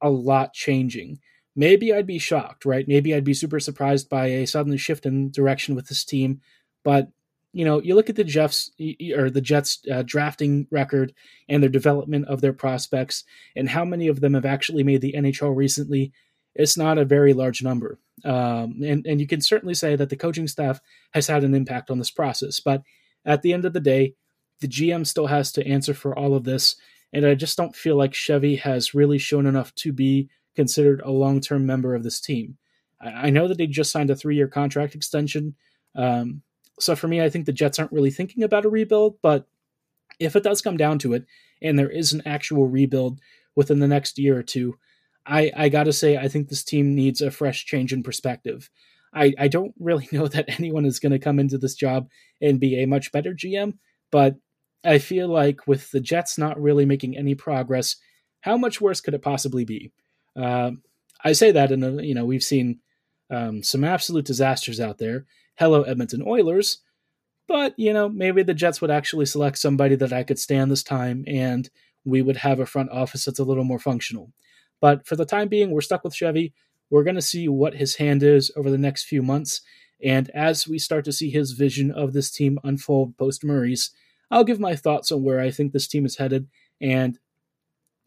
a 0.00 0.10
lot 0.10 0.54
changing. 0.54 1.18
Maybe 1.54 1.92
I'd 1.92 2.06
be 2.06 2.18
shocked, 2.18 2.64
right? 2.64 2.88
Maybe 2.88 3.14
I'd 3.14 3.24
be 3.24 3.34
super 3.34 3.60
surprised 3.60 4.08
by 4.08 4.26
a 4.26 4.46
sudden 4.46 4.76
shift 4.78 5.04
in 5.04 5.30
direction 5.30 5.74
with 5.74 5.88
this 5.88 6.04
team. 6.04 6.40
But 6.82 7.08
you 7.52 7.64
know, 7.64 7.80
you 7.82 7.94
look 7.94 8.08
at 8.08 8.16
the 8.16 8.24
Jeffs 8.24 8.70
or 9.16 9.30
the 9.30 9.40
Jets 9.40 9.82
uh, 9.92 10.02
drafting 10.04 10.66
record 10.70 11.12
and 11.48 11.62
their 11.62 11.70
development 11.70 12.26
of 12.26 12.40
their 12.40 12.52
prospects, 12.52 13.24
and 13.56 13.68
how 13.68 13.84
many 13.84 14.08
of 14.08 14.20
them 14.20 14.34
have 14.34 14.46
actually 14.46 14.82
made 14.82 15.00
the 15.00 15.14
NHL 15.16 15.54
recently 15.54 16.12
it's 16.54 16.76
not 16.76 16.98
a 16.98 17.04
very 17.04 17.32
large 17.32 17.62
number. 17.62 17.98
Um, 18.24 18.80
and, 18.84 19.06
and 19.06 19.20
you 19.20 19.26
can 19.26 19.40
certainly 19.40 19.74
say 19.74 19.96
that 19.96 20.10
the 20.10 20.16
coaching 20.16 20.46
staff 20.46 20.80
has 21.12 21.26
had 21.26 21.44
an 21.44 21.54
impact 21.54 21.90
on 21.90 21.98
this 21.98 22.10
process. 22.10 22.60
But 22.60 22.82
at 23.24 23.42
the 23.42 23.52
end 23.52 23.64
of 23.64 23.72
the 23.72 23.80
day, 23.80 24.14
the 24.60 24.68
GM 24.68 25.06
still 25.06 25.26
has 25.26 25.52
to 25.52 25.66
answer 25.66 25.94
for 25.94 26.16
all 26.16 26.34
of 26.34 26.44
this. 26.44 26.76
And 27.12 27.26
I 27.26 27.34
just 27.34 27.56
don't 27.56 27.74
feel 27.74 27.96
like 27.96 28.14
Chevy 28.14 28.56
has 28.56 28.94
really 28.94 29.18
shown 29.18 29.46
enough 29.46 29.74
to 29.76 29.92
be 29.92 30.28
considered 30.54 31.00
a 31.04 31.10
long 31.10 31.40
term 31.40 31.66
member 31.66 31.94
of 31.94 32.02
this 32.02 32.20
team. 32.20 32.58
I, 33.00 33.08
I 33.08 33.30
know 33.30 33.48
that 33.48 33.58
they 33.58 33.66
just 33.66 33.90
signed 33.90 34.10
a 34.10 34.16
three 34.16 34.36
year 34.36 34.48
contract 34.48 34.94
extension. 34.94 35.54
Um, 35.94 36.42
so 36.80 36.96
for 36.96 37.08
me, 37.08 37.20
I 37.22 37.30
think 37.30 37.46
the 37.46 37.52
Jets 37.52 37.78
aren't 37.78 37.92
really 37.92 38.10
thinking 38.10 38.42
about 38.42 38.64
a 38.64 38.70
rebuild. 38.70 39.16
But 39.22 39.46
if 40.18 40.36
it 40.36 40.42
does 40.42 40.62
come 40.62 40.76
down 40.76 40.98
to 41.00 41.12
it, 41.14 41.26
and 41.60 41.78
there 41.78 41.90
is 41.90 42.12
an 42.12 42.22
actual 42.26 42.66
rebuild 42.66 43.20
within 43.54 43.78
the 43.78 43.88
next 43.88 44.18
year 44.18 44.38
or 44.38 44.42
two, 44.42 44.76
I, 45.26 45.52
I 45.56 45.68
got 45.68 45.84
to 45.84 45.92
say, 45.92 46.16
I 46.16 46.28
think 46.28 46.48
this 46.48 46.64
team 46.64 46.94
needs 46.94 47.20
a 47.20 47.30
fresh 47.30 47.64
change 47.64 47.92
in 47.92 48.02
perspective. 48.02 48.70
I, 49.14 49.34
I 49.38 49.48
don't 49.48 49.74
really 49.78 50.08
know 50.12 50.28
that 50.28 50.58
anyone 50.58 50.84
is 50.84 50.98
going 50.98 51.12
to 51.12 51.18
come 51.18 51.38
into 51.38 51.58
this 51.58 51.74
job 51.74 52.08
and 52.40 52.60
be 52.60 52.82
a 52.82 52.86
much 52.86 53.12
better 53.12 53.34
GM, 53.34 53.74
but 54.10 54.36
I 54.84 54.98
feel 54.98 55.28
like 55.28 55.66
with 55.66 55.90
the 55.92 56.00
Jets 56.00 56.38
not 56.38 56.60
really 56.60 56.84
making 56.84 57.16
any 57.16 57.34
progress, 57.34 57.96
how 58.40 58.56
much 58.56 58.80
worse 58.80 59.00
could 59.00 59.14
it 59.14 59.22
possibly 59.22 59.64
be? 59.64 59.92
Uh, 60.36 60.72
I 61.24 61.32
say 61.32 61.52
that, 61.52 61.70
and 61.70 62.04
you 62.04 62.14
know 62.14 62.24
we've 62.24 62.42
seen 62.42 62.80
um, 63.30 63.62
some 63.62 63.84
absolute 63.84 64.24
disasters 64.24 64.80
out 64.80 64.98
there. 64.98 65.24
Hello, 65.56 65.82
Edmonton 65.82 66.22
Oilers, 66.26 66.78
but 67.46 67.74
you 67.76 67.92
know 67.92 68.08
maybe 68.08 68.42
the 68.42 68.54
Jets 68.54 68.80
would 68.80 68.90
actually 68.90 69.26
select 69.26 69.58
somebody 69.58 69.94
that 69.96 70.12
I 70.12 70.22
could 70.22 70.38
stand 70.38 70.70
this 70.70 70.82
time, 70.82 71.24
and 71.26 71.68
we 72.04 72.22
would 72.22 72.38
have 72.38 72.60
a 72.60 72.66
front 72.66 72.90
office 72.90 73.24
that's 73.24 73.38
a 73.38 73.44
little 73.44 73.64
more 73.64 73.78
functional. 73.78 74.32
But 74.80 75.06
for 75.06 75.16
the 75.16 75.24
time 75.24 75.48
being, 75.48 75.70
we're 75.70 75.80
stuck 75.80 76.04
with 76.04 76.14
Chevy. 76.14 76.52
We're 76.90 77.04
going 77.04 77.16
to 77.16 77.22
see 77.22 77.48
what 77.48 77.74
his 77.74 77.96
hand 77.96 78.22
is 78.22 78.50
over 78.56 78.70
the 78.70 78.76
next 78.78 79.04
few 79.04 79.22
months. 79.22 79.62
And 80.04 80.28
as 80.30 80.66
we 80.66 80.78
start 80.78 81.04
to 81.04 81.12
see 81.12 81.30
his 81.30 81.52
vision 81.52 81.90
of 81.92 82.12
this 82.12 82.30
team 82.30 82.58
unfold 82.64 83.16
post 83.16 83.44
Maurice, 83.44 83.90
I'll 84.30 84.44
give 84.44 84.58
my 84.58 84.74
thoughts 84.74 85.12
on 85.12 85.22
where 85.22 85.40
I 85.40 85.50
think 85.50 85.72
this 85.72 85.86
team 85.86 86.04
is 86.04 86.16
headed. 86.16 86.48
And, 86.80 87.18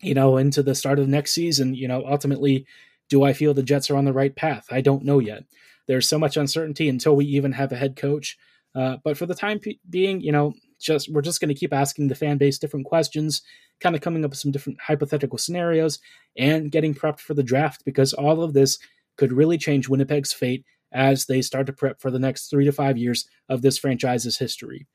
you 0.02 0.14
know, 0.14 0.38
into 0.38 0.62
the 0.62 0.76
start 0.76 1.00
of 1.00 1.08
next 1.08 1.32
season, 1.32 1.74
you 1.74 1.88
know, 1.88 2.04
ultimately, 2.06 2.66
do 3.10 3.24
I 3.24 3.34
feel 3.34 3.54
the 3.54 3.64
Jets 3.64 3.90
are 3.90 3.96
on 3.96 4.06
the 4.06 4.14
right 4.14 4.36
path? 4.36 4.68
I 4.70 4.82
don't 4.82 5.06
know 5.06 5.20
yet. 5.20 5.46
There's 5.88 6.08
so 6.08 6.20
much 6.20 6.38
uncertainty 6.38 6.90
until 6.90 7.16
we 7.16 7.26
even 7.26 7.52
have 7.54 7.72
a 7.72 7.78
head 7.78 7.96
coach. 7.96 8.38
Uh, 8.74 8.98
but 9.04 9.18
for 9.18 9.26
the 9.26 9.36
time 9.36 9.60
being, 9.90 10.20
you 10.20 10.32
know, 10.32 10.54
just 10.80 11.10
we're 11.10 11.22
just 11.22 11.40
going 11.40 11.50
to 11.50 11.60
keep 11.60 11.74
asking 11.74 12.08
the 12.08 12.16
fan 12.16 12.38
base 12.38 12.60
different 12.60 12.86
questions, 12.86 13.42
kind 13.80 13.96
of 13.96 14.02
coming 14.02 14.26
up 14.26 14.32
with 14.32 14.40
some 14.40 14.52
different 14.52 14.80
hypothetical 14.82 15.38
scenarios, 15.38 16.00
and 16.38 16.72
getting 16.72 16.94
prepped 16.94 17.20
for 17.20 17.34
the 17.34 17.44
draft 17.44 17.86
because 17.86 18.14
all 18.14 18.44
of 18.44 18.54
this 18.54 18.78
could 19.18 19.32
really 19.32 19.58
change 19.58 19.88
Winnipeg's 19.88 20.34
fate 20.34 20.66
as 20.92 21.26
they 21.26 21.42
start 21.42 21.68
to 21.68 21.74
prep 21.74 22.00
for 22.00 22.12
the 22.12 22.20
next 22.20 22.50
three 22.50 22.66
to 22.66 22.72
five 22.72 22.98
years 22.98 23.28
of 23.50 23.62
this 23.62 23.78
franchise's 23.78 24.38
history. 24.38 24.88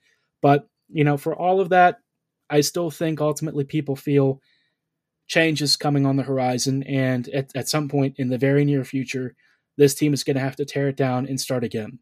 But, 0.42 0.68
you 0.88 1.04
know, 1.04 1.16
for 1.16 1.34
all 1.34 1.60
of 1.60 1.70
that, 1.70 1.98
I 2.48 2.60
still 2.62 2.90
think 2.90 3.20
ultimately 3.20 3.64
people 3.64 3.96
feel 3.96 4.40
change 5.26 5.62
is 5.62 5.76
coming 5.76 6.06
on 6.06 6.16
the 6.16 6.22
horizon. 6.22 6.82
And 6.84 7.28
at, 7.28 7.54
at 7.54 7.68
some 7.68 7.88
point 7.88 8.16
in 8.18 8.28
the 8.28 8.38
very 8.38 8.64
near 8.64 8.84
future, 8.84 9.36
this 9.80 9.94
team 9.94 10.12
is 10.12 10.22
going 10.22 10.36
to 10.36 10.42
have 10.42 10.56
to 10.56 10.66
tear 10.66 10.88
it 10.88 10.96
down 10.96 11.26
and 11.26 11.40
start 11.40 11.64
again. 11.64 11.98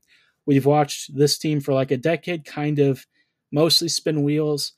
We've 0.47 0.67
watched 0.67 1.17
this 1.17 1.39
team 1.39 1.61
for 1.61 1.73
like 1.73 1.93
a 1.93 1.97
decade 1.97 2.45
kind 2.45 2.81
of 2.81 3.07
mostly 3.53 3.87
spin 3.87 4.25
wheels. 4.25 4.73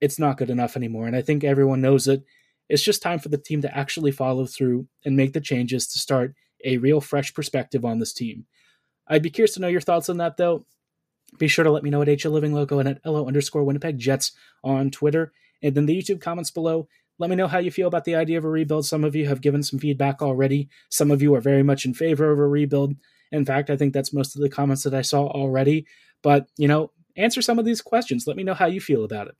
It's 0.00 0.18
not 0.18 0.36
good 0.36 0.50
enough 0.50 0.76
anymore. 0.76 1.06
And 1.06 1.14
I 1.14 1.22
think 1.22 1.44
everyone 1.44 1.80
knows 1.80 2.08
it. 2.08 2.24
It's 2.68 2.82
just 2.82 3.02
time 3.02 3.20
for 3.20 3.28
the 3.28 3.38
team 3.38 3.62
to 3.62 3.76
actually 3.76 4.10
follow 4.10 4.46
through 4.46 4.88
and 5.04 5.16
make 5.16 5.32
the 5.32 5.40
changes 5.40 5.86
to 5.92 6.00
start 6.00 6.34
a 6.64 6.78
real 6.78 7.00
fresh 7.00 7.32
perspective 7.32 7.84
on 7.84 8.00
this 8.00 8.12
team. 8.12 8.46
I'd 9.06 9.22
be 9.22 9.30
curious 9.30 9.54
to 9.54 9.60
know 9.60 9.68
your 9.68 9.80
thoughts 9.80 10.08
on 10.08 10.16
that, 10.16 10.36
though. 10.36 10.66
Be 11.38 11.46
sure 11.46 11.64
to 11.64 11.70
let 11.70 11.84
me 11.84 11.90
know 11.90 12.02
at 12.02 12.08
HL 12.08 12.32
Living 12.32 12.52
Loco 12.52 12.80
and 12.80 12.88
at 12.88 13.06
LO 13.06 13.28
underscore 13.28 13.62
Winnipeg 13.62 13.96
Jets 13.96 14.32
on 14.64 14.90
Twitter. 14.90 15.32
And 15.62 15.72
then 15.72 15.86
the 15.86 15.96
YouTube 15.96 16.20
comments 16.20 16.50
below, 16.50 16.88
let 17.20 17.28
me 17.28 17.36
know 17.36 17.46
how 17.46 17.58
you 17.58 17.70
feel 17.70 17.86
about 17.86 18.04
the 18.04 18.14
idea 18.16 18.38
of 18.38 18.46
a 18.46 18.48
rebuild. 18.48 18.86
Some 18.86 19.04
of 19.04 19.14
you 19.14 19.28
have 19.28 19.42
given 19.42 19.62
some 19.62 19.78
feedback 19.78 20.22
already. 20.22 20.70
Some 20.88 21.10
of 21.10 21.20
you 21.20 21.34
are 21.34 21.40
very 21.40 21.62
much 21.62 21.84
in 21.84 21.92
favor 21.92 22.32
of 22.32 22.38
a 22.38 22.48
rebuild. 22.48 22.94
In 23.30 23.44
fact, 23.44 23.68
I 23.68 23.76
think 23.76 23.92
that's 23.92 24.14
most 24.14 24.34
of 24.34 24.40
the 24.40 24.48
comments 24.48 24.84
that 24.84 24.94
I 24.94 25.02
saw 25.02 25.26
already. 25.26 25.86
But, 26.22 26.48
you 26.56 26.66
know, 26.66 26.92
answer 27.16 27.42
some 27.42 27.58
of 27.58 27.66
these 27.66 27.82
questions. 27.82 28.26
Let 28.26 28.36
me 28.36 28.42
know 28.42 28.54
how 28.54 28.66
you 28.66 28.80
feel 28.80 29.04
about 29.04 29.28
it. 29.28 29.34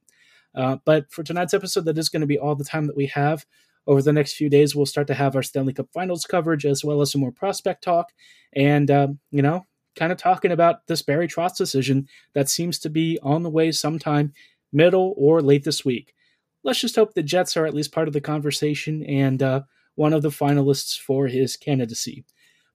Uh, 0.54 0.76
but 0.84 1.10
for 1.10 1.22
tonight's 1.22 1.54
episode, 1.54 1.86
that 1.86 1.96
is 1.96 2.10
going 2.10 2.20
to 2.20 2.26
be 2.26 2.38
all 2.38 2.54
the 2.54 2.64
time 2.64 2.86
that 2.86 2.96
we 2.96 3.06
have. 3.06 3.46
Over 3.86 4.02
the 4.02 4.12
next 4.12 4.34
few 4.34 4.50
days, 4.50 4.76
we'll 4.76 4.84
start 4.84 5.06
to 5.06 5.14
have 5.14 5.34
our 5.34 5.42
Stanley 5.42 5.72
Cup 5.72 5.88
Finals 5.94 6.26
coverage 6.26 6.66
as 6.66 6.84
well 6.84 7.00
as 7.00 7.10
some 7.10 7.22
more 7.22 7.32
prospect 7.32 7.82
talk. 7.82 8.10
And, 8.54 8.90
um, 8.90 9.20
you 9.30 9.40
know, 9.40 9.64
kind 9.96 10.12
of 10.12 10.18
talking 10.18 10.52
about 10.52 10.86
this 10.86 11.00
Barry 11.00 11.28
Trotz 11.28 11.56
decision 11.56 12.08
that 12.34 12.50
seems 12.50 12.78
to 12.80 12.90
be 12.90 13.18
on 13.22 13.42
the 13.42 13.50
way 13.50 13.72
sometime 13.72 14.34
middle 14.70 15.14
or 15.16 15.40
late 15.40 15.64
this 15.64 15.82
week. 15.82 16.12
Let's 16.62 16.80
just 16.80 16.96
hope 16.96 17.14
the 17.14 17.22
Jets 17.22 17.56
are 17.56 17.66
at 17.66 17.74
least 17.74 17.92
part 17.92 18.08
of 18.08 18.14
the 18.14 18.20
conversation 18.20 19.02
and 19.04 19.42
uh, 19.42 19.62
one 19.94 20.12
of 20.12 20.22
the 20.22 20.28
finalists 20.28 20.98
for 20.98 21.26
his 21.26 21.56
candidacy. 21.56 22.24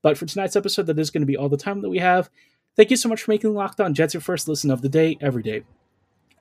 But 0.01 0.17
for 0.17 0.25
tonight's 0.25 0.55
episode, 0.55 0.87
that 0.87 0.99
is 0.99 1.09
going 1.09 1.21
to 1.21 1.27
be 1.27 1.37
all 1.37 1.49
the 1.49 1.57
time 1.57 1.81
that 1.81 1.89
we 1.89 1.99
have. 1.99 2.29
Thank 2.75 2.91
you 2.91 2.97
so 2.97 3.09
much 3.09 3.23
for 3.23 3.31
making 3.31 3.53
Locked 3.53 3.79
On 3.79 3.93
Jets 3.93 4.13
your 4.13 4.21
first 4.21 4.47
listen 4.47 4.69
of 4.71 4.81
the 4.81 4.89
day 4.89 5.17
every 5.21 5.43
day. 5.43 5.63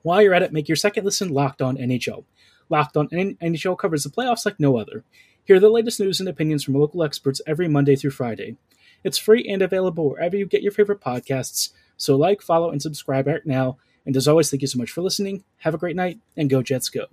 While 0.01 0.21
you're 0.21 0.33
at 0.33 0.43
it, 0.43 0.53
make 0.53 0.67
your 0.67 0.75
second 0.75 1.05
listen 1.05 1.29
Locked 1.29 1.61
On 1.61 1.77
NHL. 1.77 2.25
Locked 2.69 2.97
On 2.97 3.07
NHL 3.09 3.77
covers 3.77 4.03
the 4.03 4.09
playoffs 4.09 4.45
like 4.45 4.59
no 4.59 4.77
other. 4.77 5.03
Hear 5.45 5.59
the 5.59 5.69
latest 5.69 5.99
news 5.99 6.19
and 6.19 6.27
opinions 6.27 6.63
from 6.63 6.73
local 6.73 7.03
experts 7.03 7.41
every 7.45 7.67
Monday 7.67 7.95
through 7.95 8.11
Friday. 8.11 8.57
It's 9.03 9.19
free 9.19 9.47
and 9.47 9.61
available 9.61 10.09
wherever 10.09 10.35
you 10.35 10.47
get 10.47 10.63
your 10.63 10.71
favorite 10.71 11.01
podcasts. 11.01 11.69
So 11.97 12.15
like, 12.15 12.41
follow, 12.41 12.71
and 12.71 12.81
subscribe 12.81 13.27
right 13.27 13.45
now. 13.45 13.77
And 14.05 14.17
as 14.17 14.27
always, 14.27 14.49
thank 14.49 14.61
you 14.61 14.67
so 14.67 14.79
much 14.79 14.91
for 14.91 15.01
listening. 15.01 15.43
Have 15.57 15.73
a 15.73 15.79
great 15.79 15.95
night, 15.95 16.19
and 16.35 16.49
go 16.49 16.61
Jets 16.61 16.89
go. 16.89 17.05